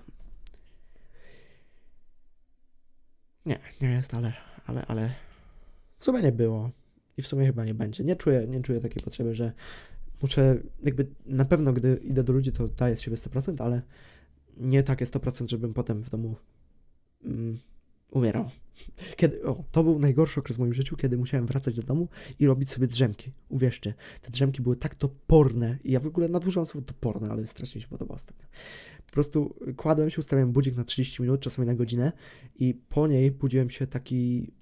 Nie, 3.47 3.59
nie 3.81 3.89
jest, 3.89 4.15
ale, 4.15 4.33
ale, 4.67 4.87
ale 4.87 5.26
w 5.99 6.05
sumie 6.05 6.23
nie 6.23 6.33
było 6.33 6.71
i 7.17 7.23
w 7.23 7.27
sumie 7.27 7.47
chyba 7.47 7.65
nie 7.65 7.75
będzie. 7.75 8.05
Nie 8.05 8.17
czuję, 8.17 8.47
nie 8.49 8.61
czuję 8.61 8.81
takiej 8.81 9.03
potrzeby, 9.05 9.35
że 9.35 9.53
muszę, 10.23 10.63
jakby 10.85 11.07
na 11.27 11.45
pewno, 11.45 11.73
gdy 11.73 12.01
idę 12.05 12.25
do 12.25 12.33
ludzi, 12.33 12.53
to 12.53 12.69
daję 12.69 12.97
z 12.97 13.01
siebie 13.01 13.17
100%, 13.17 13.63
ale 13.63 13.83
nie 14.57 14.83
takie 14.83 15.05
100%, 15.05 15.51
żebym 15.51 15.75
potem 15.75 16.03
w 16.03 16.11
domu 16.11 16.37
mm, 17.25 17.59
umierał. 18.11 18.51
Kiedy, 19.17 19.45
o, 19.45 19.65
to 19.73 19.85
był 19.85 19.99
najgorszy 19.99 20.41
okres 20.41 20.57
w 20.57 20.61
moim 20.61 20.75
życiu, 20.75 20.97
kiedy 20.97 21.17
musiałem 21.17 21.47
wracać 21.47 21.77
do 21.77 21.83
domu 21.83 22.09
i 22.39 22.47
robić 22.47 22.71
sobie 22.71 22.87
drzemki. 22.87 23.33
Uwierzcie, 23.49 23.95
te 24.23 24.31
drzemki 24.31 24.63
były 24.63 24.77
tak 24.77 24.95
toporne 24.95 25.79
i 25.85 25.93
ja 25.93 26.01
w 26.01 26.07
ogóle 26.07 26.29
nadużywam 26.29 26.67
słowo 26.67 26.87
toporne, 26.87 27.31
ale 27.31 27.47
strasznie 27.47 27.79
mi 27.79 27.83
się 27.83 27.89
podoba 27.89 28.15
ostatnio. 28.15 28.47
Po 29.07 29.13
prostu 29.13 29.55
kładłem 29.77 30.11
się, 30.11 30.19
ustawiałem 30.19 30.53
budzik 30.53 30.77
na 30.77 30.85
30 30.85 31.23
minut, 31.23 31.41
czasami 31.41 31.67
na 31.67 31.75
godzinę 31.75 32.13
i 32.55 32.75
po 32.75 33.09
niej 33.09 33.31
budziłem 33.31 33.71
się 33.71 33.87
taki 33.87 34.53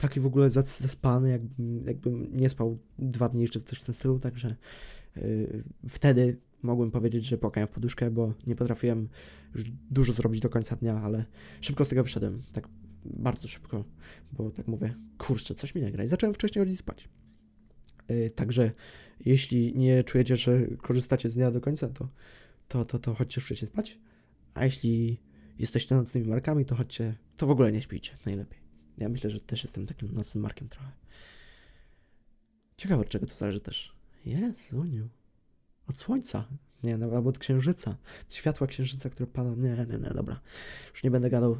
taki 0.00 0.20
w 0.20 0.26
ogóle 0.26 0.50
zaspany, 0.50 1.30
jakbym, 1.30 1.86
jakbym 1.86 2.36
nie 2.36 2.48
spał 2.48 2.78
dwa 2.98 3.28
dni 3.28 3.48
czy 3.48 3.60
coś 3.60 3.78
w 3.80 3.84
tym 3.84 3.94
stylu, 3.94 4.18
także 4.18 4.56
yy, 5.16 5.64
wtedy 5.88 6.36
mogłem 6.62 6.90
powiedzieć, 6.90 7.26
że 7.26 7.38
płakałem 7.38 7.68
w 7.68 7.70
poduszkę, 7.70 8.10
bo 8.10 8.34
nie 8.46 8.54
potrafiłem 8.56 9.08
już 9.54 9.64
dużo 9.90 10.12
zrobić 10.12 10.40
do 10.40 10.48
końca 10.48 10.76
dnia, 10.76 11.00
ale 11.00 11.24
szybko 11.60 11.84
z 11.84 11.88
tego 11.88 12.02
wyszedłem, 12.02 12.42
tak 12.52 12.68
bardzo 13.04 13.48
szybko, 13.48 13.84
bo 14.32 14.50
tak 14.50 14.68
mówię, 14.68 14.94
kurczę, 15.18 15.54
coś 15.54 15.74
mi 15.74 15.82
nie 15.82 15.92
gra 15.92 16.04
i 16.04 16.08
zacząłem 16.08 16.34
wcześniej 16.34 16.64
chodzić 16.64 16.78
spać. 16.78 17.08
Yy, 18.08 18.30
także 18.30 18.70
jeśli 19.24 19.76
nie 19.76 20.04
czujecie, 20.04 20.36
że 20.36 20.66
korzystacie 20.66 21.30
z 21.30 21.34
dnia 21.34 21.50
do 21.50 21.60
końca, 21.60 21.88
to, 21.88 22.08
to, 22.68 22.84
to, 22.84 22.98
to 22.98 23.14
chodźcie 23.14 23.40
wcześniej 23.40 23.68
spać, 23.68 23.98
a 24.54 24.64
jeśli 24.64 25.20
jesteście 25.58 25.94
nocnymi 25.94 26.28
markami, 26.28 26.64
to 26.64 26.74
chodźcie, 26.74 27.14
to 27.36 27.46
w 27.46 27.50
ogóle 27.50 27.72
nie 27.72 27.82
śpijcie, 27.82 28.12
najlepiej. 28.26 28.69
Ja 29.00 29.08
myślę, 29.08 29.30
że 29.30 29.40
też 29.40 29.62
jestem 29.62 29.86
takim 29.86 30.14
nocnym 30.14 30.42
markiem 30.42 30.68
trochę. 30.68 30.90
Ciekawe, 32.76 33.02
od 33.02 33.08
czego 33.08 33.26
to 33.26 33.34
zależy 33.34 33.60
też. 33.60 33.92
Jezuniu. 34.24 35.08
Od 35.86 35.98
słońca. 35.98 36.48
Nie, 36.82 36.98
no, 36.98 37.16
albo 37.16 37.30
od 37.30 37.38
księżyca. 37.38 37.96
Światła 38.28 38.66
księżyca, 38.66 39.10
które 39.10 39.26
pada. 39.26 39.50
Nie, 39.50 39.68
nie, 39.68 39.98
nie, 39.98 40.10
dobra. 40.14 40.40
Już 40.90 41.04
nie 41.04 41.10
będę 41.10 41.30
gadał. 41.30 41.56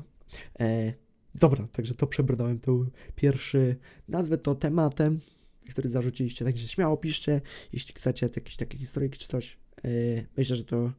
E, 0.61 0.93
dobra, 1.35 1.69
także 1.69 1.95
to 1.95 2.07
przebrodałem. 2.07 2.59
To 2.59 2.87
pierwszy, 3.17 3.77
nazwę 4.09 4.39
to 4.39 4.55
tematem, 4.55 5.21
który 5.71 5.89
zarzuciliście. 5.89 6.45
Także 6.45 6.69
śmiało 6.69 6.97
piszcie, 6.97 7.41
jeśli 7.73 7.95
chcecie 7.95 8.31
jakieś 8.37 8.57
takie 8.57 8.79
historyjki 8.79 9.19
czy 9.19 9.29
coś. 9.29 9.59
E, 9.85 9.89
myślę, 10.37 10.57
że 10.57 10.65
to 10.65 10.77
e, 10.87 10.93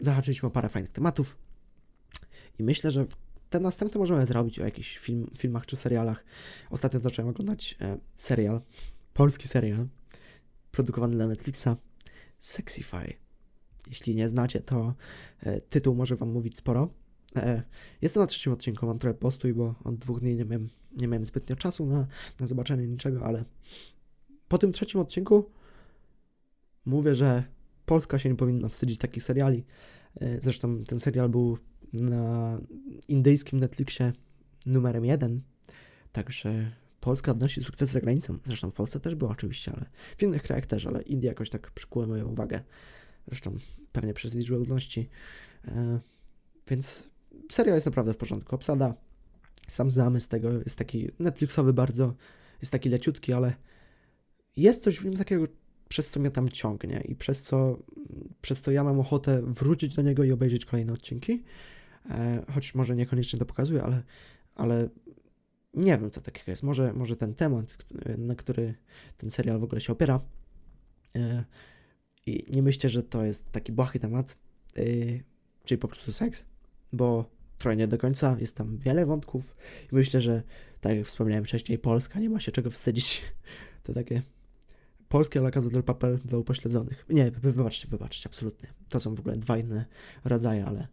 zahaczyliśmy 0.00 0.46
o 0.46 0.50
parę 0.50 0.68
fajnych 0.68 0.92
tematów. 0.92 1.38
I 2.58 2.62
myślę, 2.62 2.90
że 2.90 3.06
w 3.06 3.16
te 3.52 3.60
następne 3.60 3.98
możemy 3.98 4.26
zrobić 4.26 4.58
o 4.58 4.64
jakichś 4.64 4.98
film, 4.98 5.30
filmach 5.36 5.66
czy 5.66 5.76
serialach. 5.76 6.24
Ostatnio 6.70 7.00
zacząłem 7.00 7.30
oglądać 7.30 7.76
e, 7.80 7.98
serial, 8.14 8.60
polski 9.14 9.48
serial, 9.48 9.86
produkowany 10.70 11.16
dla 11.16 11.26
Netflixa, 11.26 11.68
Sexify. 12.38 13.14
Jeśli 13.88 14.14
nie 14.14 14.28
znacie, 14.28 14.60
to 14.60 14.94
e, 15.40 15.60
tytuł 15.60 15.94
może 15.94 16.16
Wam 16.16 16.30
mówić 16.30 16.56
sporo. 16.56 16.88
E, 17.36 17.62
jestem 18.02 18.22
na 18.22 18.26
trzecim 18.26 18.52
odcinku, 18.52 18.86
mam 18.86 18.98
trochę 18.98 19.14
postój, 19.14 19.54
bo 19.54 19.74
od 19.84 19.96
dwóch 19.96 20.20
dni 20.20 20.36
nie 20.36 20.44
miałem, 20.44 20.68
nie 21.00 21.08
miałem 21.08 21.24
zbytnio 21.24 21.56
czasu 21.56 21.86
na, 21.86 22.06
na 22.40 22.46
zobaczenie 22.46 22.86
niczego, 22.86 23.24
ale 23.24 23.44
po 24.48 24.58
tym 24.58 24.72
trzecim 24.72 25.00
odcinku 25.00 25.50
mówię, 26.84 27.14
że 27.14 27.44
Polska 27.86 28.18
się 28.18 28.28
nie 28.28 28.36
powinna 28.36 28.68
wstydzić 28.68 28.98
takich 28.98 29.22
seriali. 29.22 29.64
E, 30.20 30.40
zresztą 30.40 30.84
ten 30.84 31.00
serial 31.00 31.28
był 31.28 31.58
na 31.92 32.58
indyjskim 33.08 33.60
Netflixie 33.60 34.12
numerem 34.66 35.04
jeden. 35.04 35.40
Także 36.12 36.70
Polska 37.00 37.32
odnosi 37.32 37.64
sukces 37.64 37.90
za 37.90 38.00
granicą. 38.00 38.38
Zresztą 38.46 38.70
w 38.70 38.74
Polsce 38.74 39.00
też 39.00 39.14
było 39.14 39.30
oczywiście, 39.30 39.72
ale 39.76 39.86
w 40.16 40.22
innych 40.22 40.42
krajach 40.42 40.66
też, 40.66 40.86
ale 40.86 41.02
Indie 41.02 41.28
jakoś 41.28 41.50
tak 41.50 41.70
przykuły 41.70 42.06
moją 42.06 42.28
uwagę. 42.28 42.60
Zresztą 43.28 43.56
pewnie 43.92 44.14
przez 44.14 44.34
liczbę 44.34 44.56
ludności. 44.56 45.08
E, 45.68 46.00
więc 46.70 47.08
serial 47.50 47.74
jest 47.74 47.86
naprawdę 47.86 48.14
w 48.14 48.16
porządku. 48.16 48.54
Obsada, 48.54 48.94
sam 49.68 49.90
zamysł 49.90 50.28
tego 50.28 50.52
jest 50.52 50.78
taki 50.78 51.10
Netflixowy 51.18 51.72
bardzo, 51.72 52.14
jest 52.60 52.72
taki 52.72 52.88
leciutki, 52.88 53.32
ale 53.32 53.54
jest 54.56 54.84
coś 54.84 54.98
w 54.98 55.04
nim 55.04 55.16
takiego, 55.16 55.46
przez 55.88 56.10
co 56.10 56.20
mnie 56.20 56.30
tam 56.30 56.48
ciągnie 56.48 57.02
i 57.08 57.14
przez 57.14 57.42
co, 57.42 57.78
przez 58.40 58.60
co 58.60 58.70
ja 58.70 58.84
mam 58.84 59.00
ochotę 59.00 59.42
wrócić 59.46 59.94
do 59.94 60.02
niego 60.02 60.24
i 60.24 60.32
obejrzeć 60.32 60.64
kolejne 60.64 60.92
odcinki. 60.92 61.42
E, 62.10 62.44
choć 62.54 62.74
może 62.74 62.96
niekoniecznie 62.96 63.38
to 63.38 63.46
pokazuje, 63.46 63.82
ale, 63.82 64.02
ale 64.54 64.88
nie 65.74 65.98
wiem, 65.98 66.10
co 66.10 66.20
takiego 66.20 66.52
jest. 66.52 66.62
Może, 66.62 66.92
może 66.92 67.16
ten 67.16 67.34
temat, 67.34 67.84
na 68.18 68.34
który 68.34 68.74
ten 69.16 69.30
serial 69.30 69.58
w 69.58 69.64
ogóle 69.64 69.80
się 69.80 69.92
opiera. 69.92 70.20
E, 71.16 71.44
I 72.26 72.44
nie 72.50 72.62
myślę, 72.62 72.90
że 72.90 73.02
to 73.02 73.24
jest 73.24 73.52
taki 73.52 73.72
błahy 73.72 73.98
temat, 73.98 74.36
e, 74.76 74.82
czyli 75.64 75.78
po 75.78 75.88
prostu 75.88 76.12
seks, 76.12 76.44
bo 76.92 77.30
trochę 77.58 77.76
nie 77.76 77.88
do 77.88 77.98
końca, 77.98 78.36
jest 78.40 78.56
tam 78.56 78.78
wiele 78.78 79.06
wątków 79.06 79.56
i 79.92 79.94
myślę, 79.94 80.20
że 80.20 80.42
tak 80.80 80.96
jak 80.96 81.06
wspomniałem 81.06 81.44
wcześniej, 81.44 81.78
Polska 81.78 82.20
nie 82.20 82.30
ma 82.30 82.40
się 82.40 82.52
czego 82.52 82.70
wstydzić. 82.70 83.22
To 83.82 83.92
takie 83.92 84.22
polskie 85.08 85.40
La 85.40 85.50
Casa 85.50 85.70
del 85.70 85.82
Papel 85.82 86.18
dla 86.24 86.38
upośledzonych. 86.38 87.06
Nie, 87.08 87.30
wybaczcie, 87.30 87.88
wybaczcie, 87.88 88.28
absolutnie. 88.28 88.68
To 88.88 89.00
są 89.00 89.14
w 89.14 89.20
ogóle 89.20 89.36
dwa 89.36 89.58
inne 89.58 89.84
rodzaje, 90.24 90.66
ale 90.66 90.88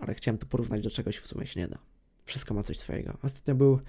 ale 0.00 0.14
chciałem 0.14 0.38
to 0.38 0.46
porównać 0.46 0.82
do 0.82 0.90
czegoś, 0.90 1.16
w 1.18 1.26
sumie 1.26 1.46
się 1.46 1.60
nie 1.60 1.68
da. 1.68 1.78
Wszystko 2.24 2.54
ma 2.54 2.62
coś 2.62 2.78
swojego. 2.78 3.18
Ostatnio 3.22 3.54
był 3.54 3.80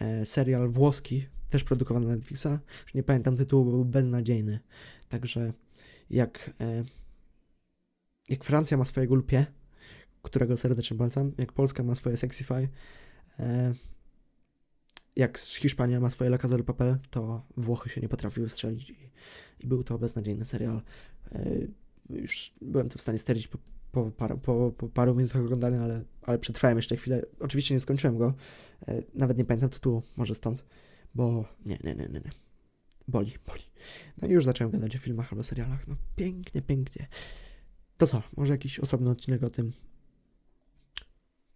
e, 0.00 0.26
serial 0.26 0.68
włoski, 0.68 1.26
też 1.50 1.64
produkowany 1.64 2.06
na 2.06 2.16
Netflixa. 2.16 2.48
Już 2.82 2.94
nie 2.94 3.02
pamiętam 3.02 3.36
tytułu, 3.36 3.64
bo 3.64 3.70
był 3.70 3.84
beznadziejny. 3.84 4.60
Także 5.08 5.52
jak, 6.10 6.50
e, 6.60 6.84
jak 8.28 8.44
Francja 8.44 8.76
ma 8.76 8.84
swojego 8.84 9.14
lupie, 9.14 9.46
którego 10.22 10.56
serdecznie 10.56 10.96
polecam, 10.96 11.32
jak 11.38 11.52
Polska 11.52 11.82
ma 11.82 11.94
swoje 11.94 12.16
Sexify, 12.16 12.68
e, 13.38 13.74
jak 15.16 15.38
Hiszpania 15.38 16.00
ma 16.00 16.10
swoje 16.10 16.30
La 16.30 16.38
Casa 16.38 16.56
del 16.56 16.64
Papel, 16.64 16.98
to 17.10 17.46
Włochy 17.56 17.88
się 17.88 18.00
nie 18.00 18.08
potrafiły 18.08 18.48
strzelić 18.48 18.90
i, 18.90 19.10
i 19.60 19.66
był 19.66 19.84
to 19.84 19.98
beznadziejny 19.98 20.44
serial. 20.44 20.82
E, 21.32 21.50
już 22.10 22.52
byłem 22.60 22.88
to 22.88 22.98
w 22.98 23.02
stanie 23.02 23.18
stwierdzić 23.18 23.48
po 23.48 23.58
po, 23.92 24.10
par, 24.10 24.38
po, 24.38 24.72
po 24.76 24.88
paru 24.88 25.14
minutach 25.14 25.42
oglądania, 25.42 25.82
ale, 25.82 26.04
ale 26.22 26.38
przetrwałem 26.38 26.78
jeszcze 26.78 26.96
chwilę. 26.96 27.22
Oczywiście 27.40 27.74
nie 27.74 27.80
skończyłem 27.80 28.18
go, 28.18 28.34
e, 28.88 29.02
nawet 29.14 29.38
nie 29.38 29.44
pamiętam 29.44 29.70
tytułu, 29.70 30.02
może 30.16 30.34
stąd, 30.34 30.64
bo 31.14 31.44
nie, 31.66 31.78
nie, 31.84 31.94
nie, 31.94 32.08
nie, 32.08 32.20
nie. 32.20 32.30
boli, 33.08 33.32
boli. 33.46 33.62
No 34.22 34.28
i 34.28 34.30
już 34.30 34.44
zacząłem 34.44 34.70
gadać 34.72 34.96
o 34.96 34.98
filmach 34.98 35.32
albo 35.32 35.42
serialach. 35.42 35.88
No 35.88 35.96
pięknie, 36.16 36.62
pięknie. 36.62 37.08
To 37.96 38.06
co, 38.06 38.22
może 38.36 38.52
jakiś 38.52 38.80
osobny 38.80 39.10
odcinek 39.10 39.42
o 39.42 39.50
tym 39.50 39.72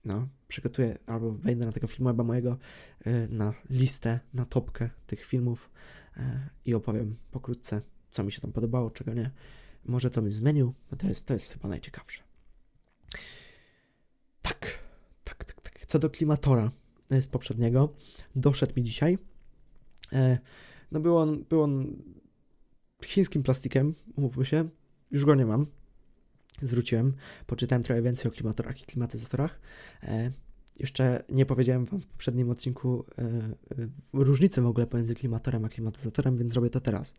no, 0.04 0.28
przygotuję 0.48 0.98
albo 1.06 1.32
wejdę 1.32 1.66
na 1.66 1.72
tego 1.72 1.86
filmu 1.86 2.08
albo 2.08 2.24
mojego 2.24 2.58
y, 3.06 3.28
na 3.30 3.54
listę, 3.70 4.20
na 4.34 4.44
topkę 4.44 4.90
tych 5.06 5.24
filmów 5.24 5.70
y, 6.16 6.20
i 6.64 6.74
opowiem 6.74 7.16
pokrótce, 7.30 7.82
co 8.10 8.24
mi 8.24 8.32
się 8.32 8.40
tam 8.40 8.52
podobało, 8.52 8.90
czego 8.90 9.14
nie. 9.14 9.30
Może 9.84 10.10
co 10.10 10.22
bym 10.22 10.32
zmienił, 10.32 10.74
no 10.90 10.96
to 10.96 11.06
jest, 11.06 11.26
to 11.26 11.34
jest 11.34 11.52
chyba 11.52 11.68
najciekawsze. 11.68 12.22
Tak, 14.42 14.78
tak, 15.24 15.44
tak, 15.44 15.60
tak. 15.60 15.83
Co 15.94 15.98
do 15.98 16.10
klimatora 16.10 16.70
z 17.10 17.28
poprzedniego, 17.28 17.94
doszedł 18.36 18.72
mi 18.76 18.82
dzisiaj. 18.82 19.18
E, 20.12 20.38
no 20.92 21.00
był 21.00 21.18
on, 21.18 21.44
był 21.48 21.62
on 21.62 21.96
chińskim 23.04 23.42
plastikiem, 23.42 23.94
umówmy 24.16 24.44
się, 24.44 24.68
już 25.10 25.24
go 25.24 25.34
nie 25.34 25.46
mam, 25.46 25.66
zwróciłem, 26.62 27.14
poczytałem 27.46 27.82
trochę 27.82 28.02
więcej 28.02 28.30
o 28.30 28.34
klimatorach 28.34 28.82
i 28.82 28.84
klimatyzatorach. 28.84 29.60
E, 30.02 30.30
jeszcze 30.80 31.24
nie 31.28 31.46
powiedziałem 31.46 31.84
Wam 31.84 32.00
w 32.00 32.06
poprzednim 32.06 32.50
odcinku 32.50 33.04
e, 33.18 33.22
e, 33.22 33.54
różnicy 34.12 34.62
w 34.62 34.66
ogóle 34.66 34.86
pomiędzy 34.86 35.14
klimatorem 35.14 35.64
a 35.64 35.68
klimatyzatorem, 35.68 36.36
więc 36.36 36.52
zrobię 36.52 36.70
to 36.70 36.80
teraz. 36.80 37.14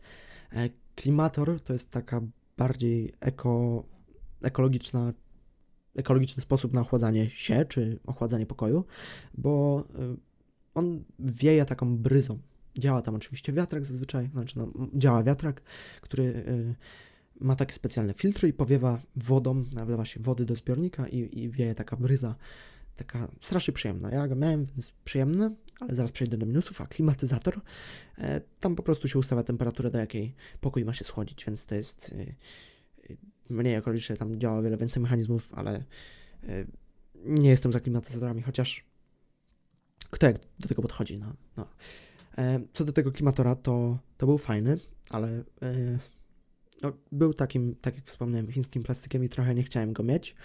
E, 0.51 0.69
klimator 0.95 1.61
to 1.61 1.73
jest 1.73 1.91
taka 1.91 2.21
bardziej 2.57 3.13
eko, 3.19 3.83
ekologiczna, 4.41 5.13
ekologiczny 5.95 6.43
sposób 6.43 6.73
na 6.73 6.81
ochładzanie 6.81 7.29
się 7.29 7.65
czy 7.65 7.99
ochładzanie 8.05 8.45
pokoju, 8.45 8.85
bo 9.37 9.83
e, 9.95 10.15
on 10.73 11.03
wieje 11.19 11.65
taką 11.65 11.97
bryzą. 11.97 12.39
Działa 12.77 13.01
tam 13.01 13.15
oczywiście 13.15 13.53
wiatrak 13.53 13.85
zazwyczaj, 13.85 14.29
znaczy 14.33 14.57
no, 14.59 14.71
działa 14.93 15.23
wiatrak, 15.23 15.61
który 16.01 16.43
e, 16.47 16.75
ma 17.39 17.55
takie 17.55 17.73
specjalne 17.73 18.13
filtry 18.13 18.49
i 18.49 18.53
powiewa 18.53 19.01
wodą, 19.15 19.63
nawlewa 19.73 20.05
się 20.05 20.19
wody 20.19 20.45
do 20.45 20.55
zbiornika 20.55 21.07
i, 21.07 21.39
i 21.43 21.49
wieje 21.49 21.75
taka 21.75 21.95
bryza, 21.95 22.35
taka 22.95 23.27
strasznie 23.41 23.73
przyjemna. 23.73 24.11
Ja 24.11 24.27
go 24.27 24.35
miałem, 24.35 24.65
więc 24.65 24.91
przyjemne, 24.91 25.55
ale 25.79 25.95
zaraz 25.95 26.11
przejdę 26.11 26.37
do 26.37 26.45
minusów, 26.45 26.81
a 26.81 26.87
klimatyzator, 26.87 27.61
e, 28.17 28.41
tam 28.59 28.75
po 28.75 28.83
prostu 28.83 29.07
się 29.07 29.19
ustawia 29.19 29.43
temperaturę, 29.43 29.91
do 29.91 29.99
jakiej 29.99 30.35
pokój 30.61 30.85
ma 30.85 30.93
się 30.93 31.03
schłodzić, 31.03 31.45
więc 31.45 31.65
to 31.65 31.75
jest 31.75 32.15
e, 32.19 32.35
mniej 33.49 33.75
ekologiczne, 33.75 34.17
tam 34.17 34.39
działa 34.39 34.61
wiele 34.61 34.77
więcej 34.77 35.03
mechanizmów, 35.03 35.53
ale 35.53 35.83
e, 36.43 36.65
nie 37.15 37.49
jestem 37.49 37.71
za 37.71 37.79
klimatyzatorami, 37.79 38.41
chociaż 38.41 38.85
kto 40.09 40.25
jak 40.25 40.37
do 40.59 40.67
tego 40.67 40.81
podchodzi, 40.81 41.17
no. 41.17 41.33
no. 41.57 41.67
E, 42.37 42.59
co 42.73 42.85
do 42.85 42.93
tego 42.93 43.11
klimatora, 43.11 43.55
to, 43.55 43.99
to 44.17 44.25
był 44.25 44.37
fajny, 44.37 44.77
ale 45.09 45.43
e, 45.61 45.99
no, 46.81 46.93
był 47.11 47.33
takim, 47.33 47.75
tak 47.81 47.95
jak 47.95 48.05
wspomniałem, 48.05 48.51
chińskim 48.51 48.83
plastykiem 48.83 49.23
i 49.23 49.29
trochę 49.29 49.55
nie 49.55 49.63
chciałem 49.63 49.93
go 49.93 50.03
mieć. 50.03 50.35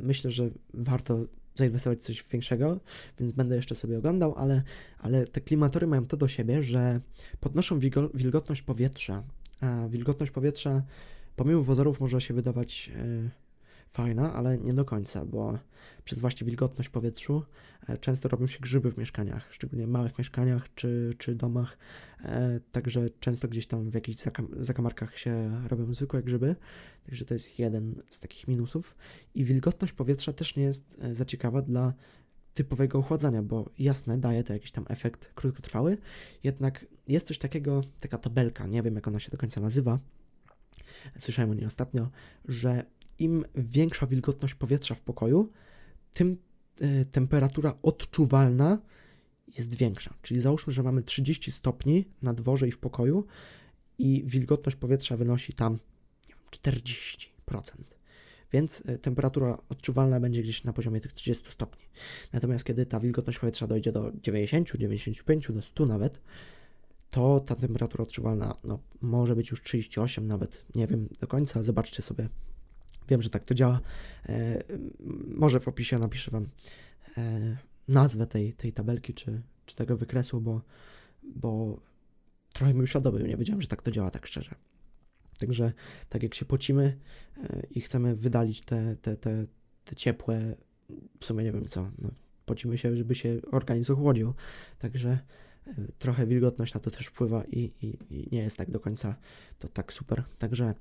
Myślę, 0.00 0.30
że 0.30 0.50
warto 0.74 1.26
zainwestować 1.54 1.98
w 1.98 2.02
coś 2.02 2.24
większego, 2.30 2.80
więc 3.18 3.32
będę 3.32 3.56
jeszcze 3.56 3.74
sobie 3.74 3.98
oglądał, 3.98 4.34
ale, 4.34 4.62
ale 4.98 5.26
te 5.26 5.40
klimatory 5.40 5.86
mają 5.86 6.06
to 6.06 6.16
do 6.16 6.28
siebie, 6.28 6.62
że 6.62 7.00
podnoszą 7.40 7.78
wilgotność 8.14 8.62
powietrza, 8.62 9.22
a 9.60 9.88
wilgotność 9.88 10.32
powietrza 10.32 10.82
pomimo 11.36 11.64
pozorów 11.64 12.00
może 12.00 12.20
się 12.20 12.34
wydawać 12.34 12.90
e, 12.96 13.30
fajna, 13.90 14.34
ale 14.34 14.58
nie 14.58 14.74
do 14.74 14.84
końca, 14.84 15.24
bo 15.24 15.58
przez 16.04 16.18
właśnie 16.18 16.44
wilgotność 16.44 16.88
powietrzu 16.88 17.42
e, 17.88 17.98
często 17.98 18.28
robią 18.28 18.46
się 18.46 18.58
grzyby 18.60 18.90
w 18.90 18.98
mieszkaniach, 18.98 19.52
szczególnie 19.52 19.86
w 19.86 19.90
małych 19.90 20.18
mieszkaniach 20.18 20.74
czy, 20.74 21.14
czy 21.18 21.34
domach, 21.34 21.78
e, 22.24 22.60
także 22.72 23.10
często 23.20 23.48
gdzieś 23.48 23.66
tam 23.66 23.90
w 23.90 23.94
jakichś 23.94 24.18
zakamarkach 24.56 25.18
się 25.18 25.60
robią 25.68 25.94
zwykłe 25.94 26.22
grzyby, 26.22 26.56
także 27.06 27.24
to 27.24 27.34
jest 27.34 27.58
jeden 27.58 28.02
z 28.10 28.20
takich 28.20 28.48
minusów. 28.48 28.96
I 29.34 29.44
wilgotność 29.44 29.92
powietrza 29.92 30.32
też 30.32 30.56
nie 30.56 30.62
jest 30.62 31.00
za 31.12 31.24
ciekawa 31.24 31.62
dla 31.62 31.94
typowego 32.54 32.98
ochładzania, 32.98 33.42
bo 33.42 33.70
jasne, 33.78 34.18
daje 34.18 34.44
to 34.44 34.52
jakiś 34.52 34.70
tam 34.70 34.84
efekt 34.88 35.32
krótkotrwały, 35.34 35.98
jednak 36.44 36.86
jest 37.08 37.26
coś 37.26 37.38
takiego, 37.38 37.82
taka 38.00 38.18
tabelka, 38.18 38.66
nie 38.66 38.82
wiem 38.82 38.94
jak 38.94 39.08
ona 39.08 39.20
się 39.20 39.30
do 39.30 39.38
końca 39.38 39.60
nazywa, 39.60 39.98
słyszałem 41.18 41.50
o 41.50 41.54
niej 41.54 41.66
ostatnio, 41.66 42.10
że 42.44 42.84
im 43.18 43.44
większa 43.54 44.06
wilgotność 44.06 44.54
powietrza 44.54 44.94
w 44.94 45.00
pokoju, 45.00 45.50
tym 46.12 46.36
y, 46.82 47.04
temperatura 47.04 47.74
odczuwalna 47.82 48.78
jest 49.58 49.74
większa. 49.74 50.14
Czyli 50.22 50.40
załóżmy, 50.40 50.72
że 50.72 50.82
mamy 50.82 51.02
30 51.02 51.52
stopni 51.52 52.04
na 52.22 52.34
dworze 52.34 52.68
i 52.68 52.72
w 52.72 52.78
pokoju 52.78 53.26
i 53.98 54.22
wilgotność 54.26 54.76
powietrza 54.76 55.16
wynosi 55.16 55.52
tam 55.52 55.72
nie 56.28 56.34
wiem, 56.34 56.74
40%. 56.76 57.28
Więc 58.52 58.80
y, 58.80 58.98
temperatura 58.98 59.58
odczuwalna 59.68 60.20
będzie 60.20 60.42
gdzieś 60.42 60.64
na 60.64 60.72
poziomie 60.72 61.00
tych 61.00 61.12
30 61.12 61.50
stopni. 61.50 61.84
Natomiast 62.32 62.64
kiedy 62.64 62.86
ta 62.86 63.00
wilgotność 63.00 63.38
powietrza 63.38 63.66
dojdzie 63.66 63.92
do 63.92 64.12
90, 64.22 64.70
95, 64.78 65.52
do 65.52 65.62
100 65.62 65.86
nawet, 65.86 66.22
to 67.10 67.40
ta 67.40 67.56
temperatura 67.56 68.02
odczuwalna 68.02 68.54
no, 68.64 68.78
może 69.00 69.36
być 69.36 69.50
już 69.50 69.62
38 69.62 70.26
nawet, 70.26 70.64
nie 70.74 70.86
wiem 70.86 71.08
do 71.20 71.26
końca. 71.26 71.62
Zobaczcie 71.62 72.02
sobie 72.02 72.28
Wiem, 73.08 73.22
że 73.22 73.30
tak 73.30 73.44
to 73.44 73.54
działa. 73.54 73.80
E, 74.28 74.62
może 75.26 75.60
w 75.60 75.68
opisie 75.68 75.98
napiszę 75.98 76.30
Wam 76.30 76.48
e, 77.18 77.56
nazwę 77.88 78.26
tej, 78.26 78.52
tej 78.52 78.72
tabelki 78.72 79.14
czy, 79.14 79.42
czy 79.66 79.76
tego 79.76 79.96
wykresu, 79.96 80.40
bo, 80.40 80.60
bo 81.22 81.80
trochę 82.52 82.74
mi 82.74 82.82
uświadomił, 82.82 83.26
nie 83.26 83.36
wiedziałem, 83.36 83.62
że 83.62 83.68
tak 83.68 83.82
to 83.82 83.90
działa, 83.90 84.10
tak 84.10 84.26
szczerze. 84.26 84.54
Także 85.38 85.72
tak 86.08 86.22
jak 86.22 86.34
się 86.34 86.44
pocimy 86.44 86.98
e, 87.36 87.62
i 87.70 87.80
chcemy 87.80 88.16
wydalić 88.16 88.60
te, 88.60 88.96
te, 88.96 89.16
te, 89.16 89.46
te 89.84 89.96
ciepłe, 89.96 90.56
w 91.20 91.24
sumie 91.24 91.44
nie 91.44 91.52
wiem 91.52 91.68
co, 91.68 91.90
no, 91.98 92.10
pocimy 92.46 92.78
się, 92.78 92.96
żeby 92.96 93.14
się 93.14 93.40
organizm 93.52 93.92
ochłodził. 93.92 94.34
Także 94.78 95.18
trochę 95.98 96.26
wilgotność 96.26 96.74
na 96.74 96.80
to 96.80 96.90
też 96.90 97.06
wpływa 97.06 97.44
i, 97.44 97.72
i, 97.82 97.98
i, 98.10 98.28
nie 98.32 98.38
jest 98.38 98.56
tak 98.56 98.70
do 98.70 98.80
końca 98.80 99.16
to 99.58 99.68
tak 99.68 99.92
super. 99.92 100.24
Także 100.38 100.74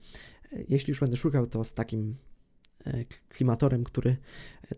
jeśli 0.69 0.91
już 0.91 0.99
będę 0.99 1.17
szukał, 1.17 1.45
to 1.45 1.63
z 1.63 1.73
takim 1.73 2.15
e, 2.85 3.05
klimatorem, 3.29 3.83
który 3.83 4.17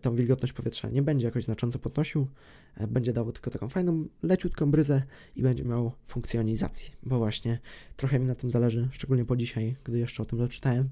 tą 0.00 0.14
wilgotność 0.14 0.52
powietrza 0.52 0.88
nie 0.88 1.02
będzie 1.02 1.26
jakoś 1.26 1.44
znacząco 1.44 1.78
podnosił, 1.78 2.28
e, 2.76 2.86
będzie 2.86 3.12
dawał 3.12 3.32
tylko 3.32 3.50
taką 3.50 3.68
fajną, 3.68 4.08
leciutką 4.22 4.70
bryzę 4.70 5.02
i 5.36 5.42
będzie 5.42 5.64
miał 5.64 5.92
funkcjonizację, 6.06 6.90
bo 7.02 7.18
właśnie 7.18 7.58
trochę 7.96 8.18
mi 8.18 8.26
na 8.26 8.34
tym 8.34 8.50
zależy, 8.50 8.88
szczególnie 8.92 9.24
po 9.24 9.36
dzisiaj, 9.36 9.76
gdy 9.84 9.98
jeszcze 9.98 10.22
o 10.22 10.26
tym 10.26 10.38
doczytałem. 10.38 10.90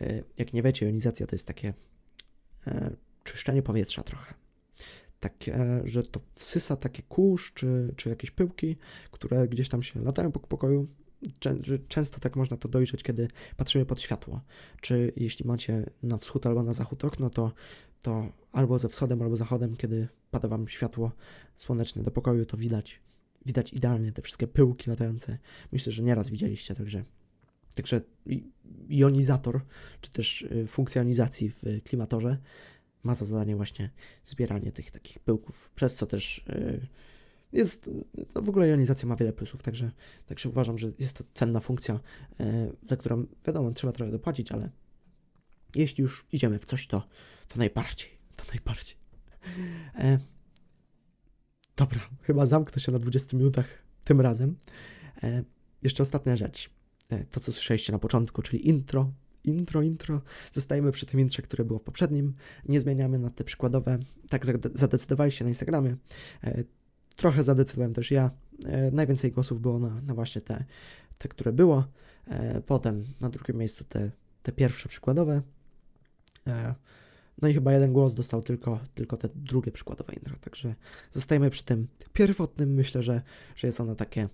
E, 0.00 0.22
jak 0.38 0.52
nie 0.52 0.62
wiecie, 0.62 0.86
jonizacja 0.86 1.26
to 1.26 1.34
jest 1.34 1.46
takie 1.46 1.74
czyszczenie 3.24 3.62
powietrza 3.62 4.02
trochę. 4.02 4.45
Tak, 5.20 5.34
że 5.84 6.02
to 6.02 6.20
wsysa 6.32 6.76
takie 6.76 7.02
kurz 7.02 7.52
czy, 7.52 7.94
czy 7.96 8.08
jakieś 8.08 8.30
pyłki, 8.30 8.76
które 9.10 9.48
gdzieś 9.48 9.68
tam 9.68 9.82
się 9.82 10.02
latają 10.02 10.32
po 10.32 10.40
pokoju, 10.40 10.88
Często 11.88 12.20
tak 12.20 12.36
można 12.36 12.56
to 12.56 12.68
dojrzeć, 12.68 13.02
kiedy 13.02 13.28
patrzymy 13.56 13.86
pod 13.86 14.00
światło. 14.00 14.40
Czy 14.80 15.12
jeśli 15.16 15.46
macie 15.46 15.90
na 16.02 16.16
wschód 16.16 16.46
albo 16.46 16.62
na 16.62 16.72
zachód 16.72 17.04
okno, 17.04 17.30
to, 17.30 17.52
to 18.02 18.32
albo 18.52 18.78
ze 18.78 18.88
wschodem, 18.88 19.22
albo 19.22 19.36
zachodem, 19.36 19.76
kiedy 19.76 20.08
pada 20.30 20.48
wam 20.48 20.68
światło 20.68 21.12
słoneczne 21.56 22.02
do 22.02 22.10
pokoju, 22.10 22.44
to 22.44 22.56
widać, 22.56 23.00
widać 23.46 23.72
idealnie 23.72 24.12
te 24.12 24.22
wszystkie 24.22 24.46
pyłki 24.46 24.90
latające. 24.90 25.38
Myślę, 25.72 25.92
że 25.92 26.02
nieraz 26.02 26.28
widzieliście, 26.28 26.74
także, 26.74 27.04
także 27.74 28.00
jonizator, 28.88 29.60
czy 30.00 30.10
też 30.10 30.42
y, 30.42 30.66
funkcjonizacji 30.66 31.50
w 31.50 31.62
klimatorze 31.84 32.38
ma 33.06 33.14
za 33.14 33.24
zadanie 33.24 33.56
właśnie 33.56 33.90
zbieranie 34.24 34.72
tych 34.72 34.90
takich 34.90 35.18
pyłków, 35.18 35.70
przez 35.74 35.94
co 35.94 36.06
też 36.06 36.44
yy, 36.48 36.86
jest, 37.52 37.90
no 38.34 38.42
w 38.42 38.48
ogóle 38.48 38.68
jonizacja 38.68 39.08
ma 39.08 39.16
wiele 39.16 39.32
plusów, 39.32 39.62
także, 39.62 39.90
także 40.26 40.48
uważam, 40.48 40.78
że 40.78 40.92
jest 40.98 41.16
to 41.16 41.24
cenna 41.34 41.60
funkcja, 41.60 42.00
e, 42.40 42.70
za 42.88 42.96
którą 42.96 43.26
wiadomo, 43.46 43.72
trzeba 43.72 43.92
trochę 43.92 44.12
dopłacić, 44.12 44.52
ale 44.52 44.70
jeśli 45.74 46.02
już 46.02 46.26
idziemy 46.32 46.58
w 46.58 46.64
coś, 46.64 46.86
to, 46.86 47.08
to 47.48 47.58
najbardziej, 47.58 48.10
to 48.36 48.44
najbardziej. 48.48 48.96
E, 49.94 50.18
dobra, 51.76 52.00
chyba 52.22 52.46
zamknę 52.46 52.82
się 52.82 52.92
na 52.92 52.98
20 52.98 53.36
minutach 53.36 53.66
tym 54.04 54.20
razem. 54.20 54.56
E, 55.22 55.44
jeszcze 55.82 56.02
ostatnia 56.02 56.36
rzecz. 56.36 56.70
E, 57.10 57.24
to, 57.24 57.40
co 57.40 57.52
słyszeliście 57.52 57.92
na 57.92 57.98
początku, 57.98 58.42
czyli 58.42 58.68
intro. 58.68 59.12
Intro, 59.46 59.82
intro. 59.82 60.22
Zostajemy 60.52 60.92
przy 60.92 61.06
tym 61.06 61.20
intrze, 61.20 61.42
które 61.42 61.64
było 61.64 61.78
w 61.78 61.82
poprzednim. 61.82 62.34
Nie 62.68 62.80
zmieniamy 62.80 63.18
na 63.18 63.30
te 63.30 63.44
przykładowe. 63.44 63.98
Tak 64.28 64.46
zadecydowaliście 64.74 65.44
na 65.44 65.48
Instagramie. 65.48 65.96
E, 66.44 66.64
Trochę 67.16 67.42
zadecydowałem 67.42 67.94
też 67.94 68.10
ja. 68.10 68.30
E, 68.66 68.90
najwięcej 68.90 69.32
głosów 69.32 69.60
było 69.60 69.78
na, 69.78 70.00
na 70.00 70.14
właśnie 70.14 70.40
te, 70.40 70.64
te, 71.18 71.28
które 71.28 71.52
było. 71.52 71.84
E, 72.26 72.60
potem 72.60 73.04
na 73.20 73.28
drugim 73.28 73.56
miejscu 73.56 73.84
te, 73.84 74.10
te 74.42 74.52
pierwsze 74.52 74.88
przykładowe. 74.88 75.42
No 77.42 77.48
i 77.48 77.54
chyba 77.54 77.72
jeden 77.72 77.92
głos 77.92 78.14
dostał 78.14 78.42
tylko, 78.42 78.80
tylko 78.94 79.16
te 79.16 79.28
drugie 79.34 79.72
przykładowe 79.72 80.14
intro. 80.14 80.36
Także 80.40 80.74
zostajemy 81.10 81.50
przy 81.50 81.64
tym 81.64 81.88
pierwotnym. 82.12 82.74
Myślę, 82.74 83.02
że, 83.02 83.22
że 83.56 83.68
jest 83.68 83.80
ono 83.80 83.94
takie 83.94 84.28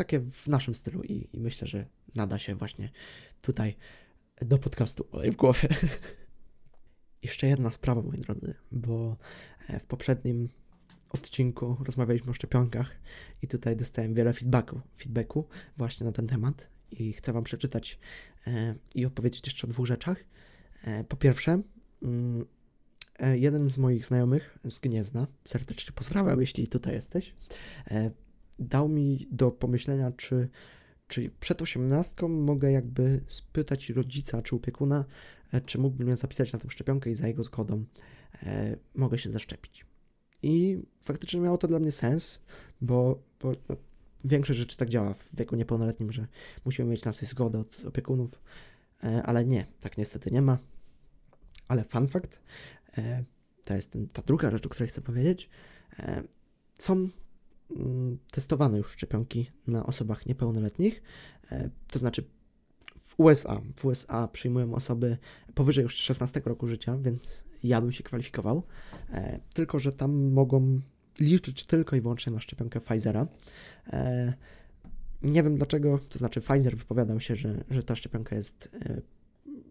takie 0.00 0.20
w 0.20 0.48
naszym 0.48 0.74
stylu 0.74 1.02
i, 1.02 1.28
i 1.32 1.40
myślę, 1.40 1.66
że 1.66 1.86
nada 2.14 2.38
się 2.38 2.54
właśnie 2.54 2.90
tutaj 3.42 3.76
do 4.40 4.58
podcastu 4.58 5.06
w 5.32 5.36
głowie. 5.36 5.68
Jeszcze 7.22 7.46
jedna 7.46 7.72
sprawa, 7.72 8.02
moi 8.02 8.18
drodzy, 8.18 8.54
bo 8.72 9.16
e, 9.68 9.80
w 9.80 9.84
poprzednim 9.84 10.48
odcinku 11.10 11.76
rozmawialiśmy 11.84 12.30
o 12.30 12.32
szczepionkach 12.32 12.90
i 13.42 13.48
tutaj 13.48 13.76
dostałem 13.76 14.14
wiele 14.14 14.32
feedbacku, 14.32 14.80
feedbacku 14.96 15.48
właśnie 15.76 16.06
na 16.06 16.12
ten 16.12 16.26
temat 16.26 16.70
i 16.90 17.12
chcę 17.12 17.32
Wam 17.32 17.44
przeczytać 17.44 17.98
e, 18.46 18.74
i 18.94 19.06
opowiedzieć 19.06 19.46
jeszcze 19.46 19.66
o 19.66 19.70
dwóch 19.70 19.86
rzeczach. 19.86 20.24
E, 20.84 21.04
po 21.04 21.16
pierwsze, 21.16 21.62
mm, 22.02 22.44
jeden 23.34 23.70
z 23.70 23.78
moich 23.78 24.06
znajomych 24.06 24.58
z 24.64 24.78
Gniezna, 24.78 25.26
serdecznie 25.44 25.92
pozdrawiam, 25.92 26.40
jeśli 26.40 26.68
tutaj 26.68 26.94
jesteś, 26.94 27.34
dał 28.58 28.88
mi 28.88 29.28
do 29.30 29.50
pomyślenia, 29.50 30.12
czy, 30.12 30.48
czy 31.10 31.30
przed 31.40 31.62
osiemnastką 31.62 32.28
mogę 32.28 32.72
jakby 32.72 33.20
spytać 33.26 33.90
rodzica 33.90 34.42
czy 34.42 34.56
opiekuna, 34.56 35.04
e, 35.52 35.60
czy 35.60 35.78
mógłby 35.78 36.04
mnie 36.04 36.16
zapisać 36.16 36.52
na 36.52 36.58
tę 36.58 36.70
szczepionkę 36.70 37.10
i 37.10 37.14
za 37.14 37.28
jego 37.28 37.44
zgodą 37.44 37.84
e, 38.42 38.76
mogę 38.94 39.18
się 39.18 39.30
zaszczepić. 39.30 39.86
I 40.42 40.82
faktycznie 41.00 41.40
miało 41.40 41.58
to 41.58 41.68
dla 41.68 41.78
mnie 41.78 41.92
sens, 41.92 42.40
bo, 42.80 43.22
bo 43.40 43.52
no, 43.68 43.76
większość 44.24 44.58
rzeczy 44.58 44.76
tak 44.76 44.88
działa 44.88 45.14
w 45.14 45.36
wieku 45.36 45.56
niepełnoletnim, 45.56 46.12
że 46.12 46.26
musimy 46.64 46.90
mieć 46.90 47.04
na 47.04 47.12
coś 47.12 47.28
zgodę 47.28 47.58
od 47.58 47.84
opiekunów, 47.84 48.40
e, 49.04 49.22
ale 49.22 49.44
nie, 49.44 49.66
tak 49.80 49.98
niestety 49.98 50.30
nie 50.30 50.42
ma. 50.42 50.58
Ale 51.68 51.84
fun 51.84 52.06
fact, 52.06 52.40
e, 52.98 53.24
to 53.64 53.74
jest 53.74 53.90
ten, 53.90 54.08
ta 54.08 54.22
druga 54.22 54.50
rzecz, 54.50 54.66
o 54.66 54.68
której 54.68 54.88
chcę 54.88 55.00
powiedzieć, 55.00 55.50
e, 55.98 56.22
są 56.78 57.08
mm, 57.76 58.18
testowane 58.30 58.78
już 58.78 58.92
szczepionki 58.92 59.50
na 59.66 59.86
osobach 59.86 60.26
niepełnoletnich, 60.26 61.02
e, 61.50 61.70
to 61.90 61.98
znaczy 61.98 62.24
w 62.98 63.14
USA, 63.20 63.60
w 63.76 63.84
USA 63.84 64.28
przyjmują 64.28 64.74
osoby 64.74 65.16
powyżej 65.54 65.82
już 65.82 65.94
16 65.94 66.42
roku 66.44 66.66
życia, 66.66 66.98
więc 66.98 67.44
ja 67.64 67.80
bym 67.80 67.92
się 67.92 68.04
kwalifikował, 68.04 68.62
e, 69.10 69.40
tylko 69.54 69.78
że 69.78 69.92
tam 69.92 70.32
mogą 70.32 70.80
liczyć 71.20 71.64
tylko 71.64 71.96
i 71.96 72.00
wyłącznie 72.00 72.32
na 72.32 72.40
szczepionkę 72.40 72.80
Pfizera. 72.80 73.26
E, 73.86 74.34
nie 75.22 75.42
wiem 75.42 75.56
dlaczego, 75.56 75.98
to 75.98 76.18
znaczy 76.18 76.40
Pfizer 76.40 76.76
wypowiadał 76.76 77.20
się, 77.20 77.34
że, 77.34 77.64
że 77.70 77.82
ta 77.82 77.96
szczepionka 77.96 78.36
jest 78.36 78.78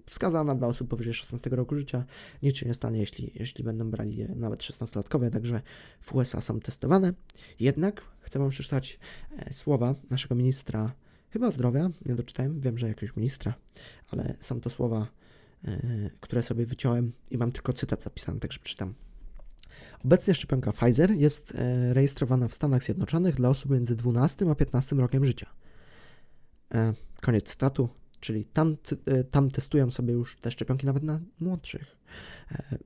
wskazana 0.10 0.56
dla 0.56 0.68
osób 0.68 0.90
powyżej 0.90 1.14
16 1.14 1.50
roku 1.50 1.76
życia. 1.76 2.04
Nic 2.44 2.58
się 2.58 2.66
nie 2.66 2.74
stanie, 2.74 3.00
jeśli, 3.00 3.32
jeśli 3.36 3.64
będą 3.64 3.92
brali 3.92 4.18
je 4.18 4.28
nawet 4.36 4.60
16-latkowie, 4.60 5.30
także 5.30 5.62
w 6.02 6.16
USA 6.16 6.42
są 6.42 6.60
testowane. 6.60 7.14
Jednak 7.60 8.02
chcę 8.20 8.40
Wam 8.40 8.50
przeczytać 8.50 9.00
e, 9.38 9.54
słowa 9.54 9.96
naszego 10.10 10.36
ministra 10.36 10.92
chyba 11.30 11.52
zdrowia, 11.52 11.90
nie 12.06 12.16
doczytałem, 12.16 12.62
wiem, 12.62 12.78
że 12.78 12.88
jakiegoś 12.88 13.16
ministra, 13.16 13.54
ale 14.12 14.36
są 14.40 14.62
to 14.62 14.70
słowa, 14.70 15.08
e, 15.66 15.80
które 16.20 16.42
sobie 16.42 16.66
wyciąłem 16.66 17.12
i 17.32 17.38
mam 17.38 17.52
tylko 17.52 17.74
cytat 17.74 18.04
zapisany, 18.04 18.40
także 18.40 18.60
przeczytam. 18.60 18.94
Obecnie 20.06 20.36
szczepionka 20.36 20.72
Pfizer 20.72 21.12
jest 21.12 21.56
e, 21.56 21.94
rejestrowana 21.94 22.48
w 22.48 22.54
Stanach 22.54 22.84
Zjednoczonych 22.84 23.36
dla 23.36 23.50
osób 23.50 23.72
między 23.72 23.96
12 23.96 24.52
a 24.52 24.56
15 24.56 24.96
rokiem 24.96 25.26
życia. 25.26 25.48
Koniec 27.22 27.44
cytatu, 27.46 27.90
czyli 28.20 28.46
tam, 28.46 28.78
e, 29.06 29.24
tam 29.24 29.50
testują 29.50 29.92
sobie 29.92 30.14
już 30.14 30.36
te 30.36 30.52
szczepionki 30.52 30.86
nawet 30.86 31.04
na 31.04 31.20
młodszych. 31.40 31.98
E, 32.52 32.78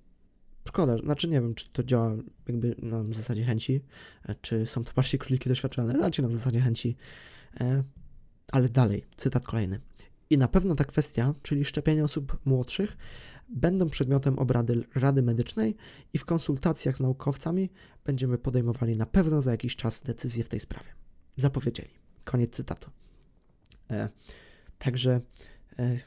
szkoda, 0.68 0.98
znaczy 0.98 1.28
nie 1.28 1.42
wiem, 1.42 1.56
czy 1.56 1.70
to 1.70 1.84
działa 1.84 2.16
jakby 2.48 2.76
na 2.80 3.04
zasadzie 3.12 3.44
chęci, 3.44 3.82
e, 4.26 4.36
czy 4.36 4.66
są 4.66 4.84
to 4.84 4.94
bardziej 4.96 5.20
króliki 5.20 5.50
doświadczalne, 5.50 5.94
raczej 5.94 6.26
na 6.26 6.32
zasadzie 6.32 6.60
chęci. 6.60 6.96
Ale 8.52 8.70
dalej, 8.70 9.04
cytat 9.18 9.46
kolejny. 9.46 9.80
I 10.30 10.38
na 10.38 10.48
pewno 10.48 10.76
ta 10.76 10.84
kwestia, 10.84 11.34
czyli 11.44 11.66
szczepienie 11.66 12.04
osób 12.04 12.38
młodszych, 12.46 12.98
będą 13.50 13.90
przedmiotem 13.90 14.40
obrady 14.40 14.84
Rady 14.96 15.22
Medycznej 15.22 15.76
i 16.14 16.18
w 16.18 16.26
konsultacjach 16.26 16.98
z 16.98 17.00
naukowcami 17.00 17.70
będziemy 18.06 18.38
podejmowali 18.38 18.98
na 18.98 19.06
pewno 19.06 19.42
za 19.42 19.52
jakiś 19.52 19.76
czas 19.76 20.02
decyzję 20.02 20.44
w 20.44 20.50
tej 20.50 20.60
sprawie. 20.60 20.90
Zapowiedzieli. 21.38 21.90
Koniec 22.24 22.52
cytatu. 22.56 22.92
E, 23.92 24.10
także 24.84 25.22
e, 25.80 26.00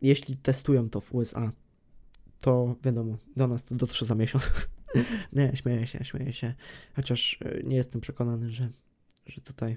jeśli 0.00 0.36
testują 0.36 0.90
to 0.90 1.00
w 1.00 1.14
USA, 1.14 1.52
to 2.40 2.76
wiadomo, 2.84 3.18
do 3.36 3.46
nas 3.46 3.64
to 3.64 3.74
dotrze 3.74 4.06
za 4.06 4.14
miesiąc. 4.14 4.44
nie, 5.32 5.56
śmieję 5.56 5.86
się, 5.86 6.04
śmieję 6.04 6.32
się. 6.32 6.54
Chociaż 6.96 7.38
e, 7.44 7.62
nie 7.62 7.76
jestem 7.76 8.00
przekonany, 8.00 8.50
że, 8.50 8.70
że 9.26 9.40
tutaj 9.40 9.76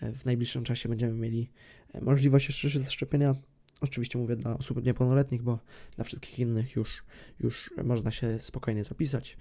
e, 0.00 0.12
w 0.12 0.24
najbliższym 0.24 0.64
czasie 0.64 0.88
będziemy 0.88 1.12
mieli 1.12 1.50
e, 1.92 2.00
możliwość 2.00 2.64
jeszcze 2.64 2.80
zaszczepienia. 2.80 3.34
Oczywiście 3.80 4.18
mówię 4.18 4.36
dla 4.36 4.58
osób 4.58 4.84
niepełnoletnich, 4.84 5.42
bo 5.42 5.58
dla 5.96 6.04
wszystkich 6.04 6.38
innych 6.38 6.76
już, 6.76 7.04
już 7.38 7.70
można 7.84 8.10
się 8.10 8.40
spokojnie 8.40 8.84
zapisać. 8.84 9.36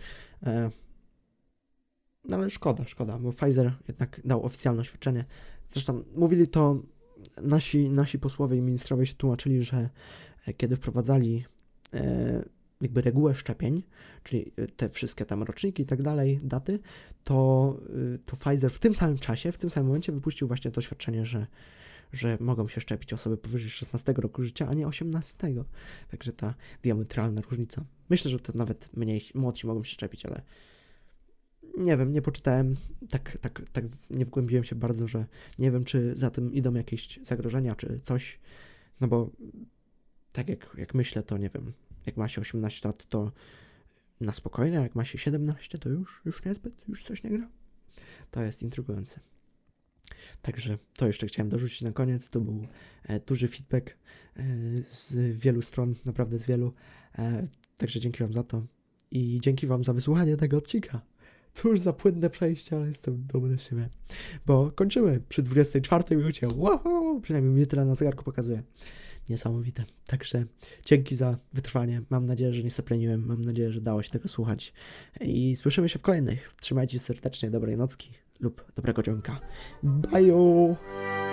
No 2.23 2.37
ale 2.37 2.49
szkoda, 2.49 2.85
szkoda, 2.85 3.17
bo 3.17 3.31
Pfizer 3.31 3.73
jednak 3.87 4.21
dał 4.25 4.45
oficjalne 4.45 4.81
oświadczenie. 4.81 5.25
Zresztą 5.69 6.03
mówili 6.15 6.47
to 6.47 6.83
nasi, 7.41 7.91
nasi 7.91 8.19
posłowie 8.19 8.57
i 8.57 8.61
ministrowie 8.61 9.05
się 9.05 9.13
tłumaczyli, 9.13 9.63
że 9.63 9.89
e, 10.47 10.53
kiedy 10.53 10.75
wprowadzali 10.75 11.45
e, 11.93 12.43
jakby 12.81 13.01
regułę 13.01 13.35
szczepień, 13.35 13.83
czyli 14.23 14.51
e, 14.57 14.67
te 14.67 14.89
wszystkie 14.89 15.25
tam 15.25 15.43
roczniki 15.43 15.83
i 15.83 15.85
tak 15.85 16.01
dalej, 16.01 16.39
daty, 16.43 16.79
to, 17.23 17.77
to 18.25 18.35
Pfizer 18.35 18.71
w 18.71 18.79
tym 18.79 18.95
samym 18.95 19.17
czasie, 19.17 19.51
w 19.51 19.57
tym 19.57 19.69
samym 19.69 19.87
momencie 19.87 20.11
wypuścił 20.11 20.47
właśnie 20.47 20.71
to 20.71 20.79
oświadczenie, 20.79 21.25
że, 21.25 21.47
że 22.13 22.37
mogą 22.39 22.67
się 22.67 22.81
szczepić 22.81 23.13
osoby 23.13 23.37
powyżej 23.37 23.69
16 23.69 24.13
roku 24.17 24.43
życia, 24.43 24.67
a 24.67 24.73
nie 24.73 24.87
18. 24.87 25.47
Także 26.11 26.33
ta 26.33 26.53
diametralna 26.83 27.41
różnica. 27.41 27.85
Myślę, 28.09 28.31
że 28.31 28.39
to 28.39 28.57
nawet 28.57 28.89
mniej, 28.93 29.21
młodsi 29.35 29.67
mogą 29.67 29.83
się 29.83 29.93
szczepić, 29.93 30.25
ale 30.25 30.41
nie 31.79 31.97
wiem, 31.97 32.11
nie 32.11 32.21
poczytałem, 32.21 32.75
tak, 33.09 33.37
tak, 33.37 33.61
tak 33.71 33.85
nie 34.09 34.25
wgłębiłem 34.25 34.63
się 34.63 34.75
bardzo, 34.75 35.07
że 35.07 35.25
nie 35.59 35.71
wiem, 35.71 35.83
czy 35.83 36.15
za 36.15 36.29
tym 36.29 36.53
idą 36.53 36.73
jakieś 36.73 37.19
zagrożenia, 37.23 37.75
czy 37.75 37.99
coś, 38.03 38.39
no 39.01 39.07
bo 39.07 39.31
tak 40.31 40.49
jak, 40.49 40.75
jak 40.77 40.93
myślę, 40.93 41.23
to 41.23 41.37
nie 41.37 41.49
wiem, 41.49 41.73
jak 42.05 42.17
ma 42.17 42.27
się 42.27 42.41
18 42.41 42.87
lat, 42.87 43.05
to 43.05 43.31
na 44.21 44.33
spokojnie, 44.33 44.79
a 44.79 44.81
jak 44.81 44.95
ma 44.95 45.05
się 45.05 45.17
17, 45.17 45.77
to 45.77 45.89
już, 45.89 46.21
już 46.25 46.45
niezbyt, 46.45 46.73
już 46.87 47.03
coś 47.03 47.23
nie 47.23 47.29
gra. 47.29 47.49
To 48.31 48.43
jest 48.43 48.63
intrygujące. 48.63 49.19
Także 50.41 50.77
to 50.97 51.07
jeszcze 51.07 51.27
chciałem 51.27 51.49
dorzucić 51.49 51.81
na 51.81 51.91
koniec. 51.91 52.29
To 52.29 52.41
był 52.41 52.67
e, 53.03 53.19
duży 53.19 53.47
feedback 53.47 53.89
e, 53.89 54.43
z 54.83 55.15
wielu 55.37 55.61
stron, 55.61 55.95
naprawdę 56.05 56.39
z 56.39 56.45
wielu. 56.45 56.73
E, 57.17 57.47
także 57.77 57.99
dzięki 57.99 58.19
Wam 58.23 58.33
za 58.33 58.43
to 58.43 58.65
i 59.11 59.39
dzięki 59.41 59.67
Wam 59.67 59.83
za 59.83 59.93
wysłuchanie 59.93 60.37
tego 60.37 60.57
odcinka. 60.57 61.01
Cóż 61.53 61.79
za 61.79 61.93
płynne 61.93 62.29
przejście, 62.29 62.75
ale 62.75 62.87
jestem 62.87 63.23
dumny 63.27 63.57
z 63.57 63.63
siebie. 63.63 63.89
Bo 64.45 64.71
kończymy 64.71 65.21
przy 65.29 65.43
24 65.43 66.17
minucie. 66.17 66.47
Wow! 66.55 67.21
Przynajmniej 67.21 67.53
mnie 67.53 67.65
tyle 67.65 67.85
na 67.85 67.95
zegarku 67.95 68.23
pokazuje. 68.23 68.63
Niesamowite. 69.29 69.83
Także 70.05 70.45
dzięki 70.85 71.15
za 71.15 71.37
wytrwanie. 71.53 72.01
Mam 72.09 72.25
nadzieję, 72.25 72.53
że 72.53 72.63
nie 72.63 72.69
zapleniłem. 72.69 73.25
Mam 73.25 73.41
nadzieję, 73.41 73.71
że 73.71 73.81
dało 73.81 74.03
się 74.03 74.09
tego 74.09 74.27
słuchać. 74.27 74.73
I 75.21 75.55
słyszymy 75.55 75.89
się 75.89 75.99
w 75.99 76.01
kolejnych. 76.01 76.55
Trzymajcie 76.61 76.93
się 76.93 76.99
serdecznie. 76.99 77.49
Dobrej 77.49 77.77
nocki 77.77 78.11
lub 78.39 78.71
dobrego 78.75 79.03
dzionka. 79.03 79.39
Bye! 79.83 81.28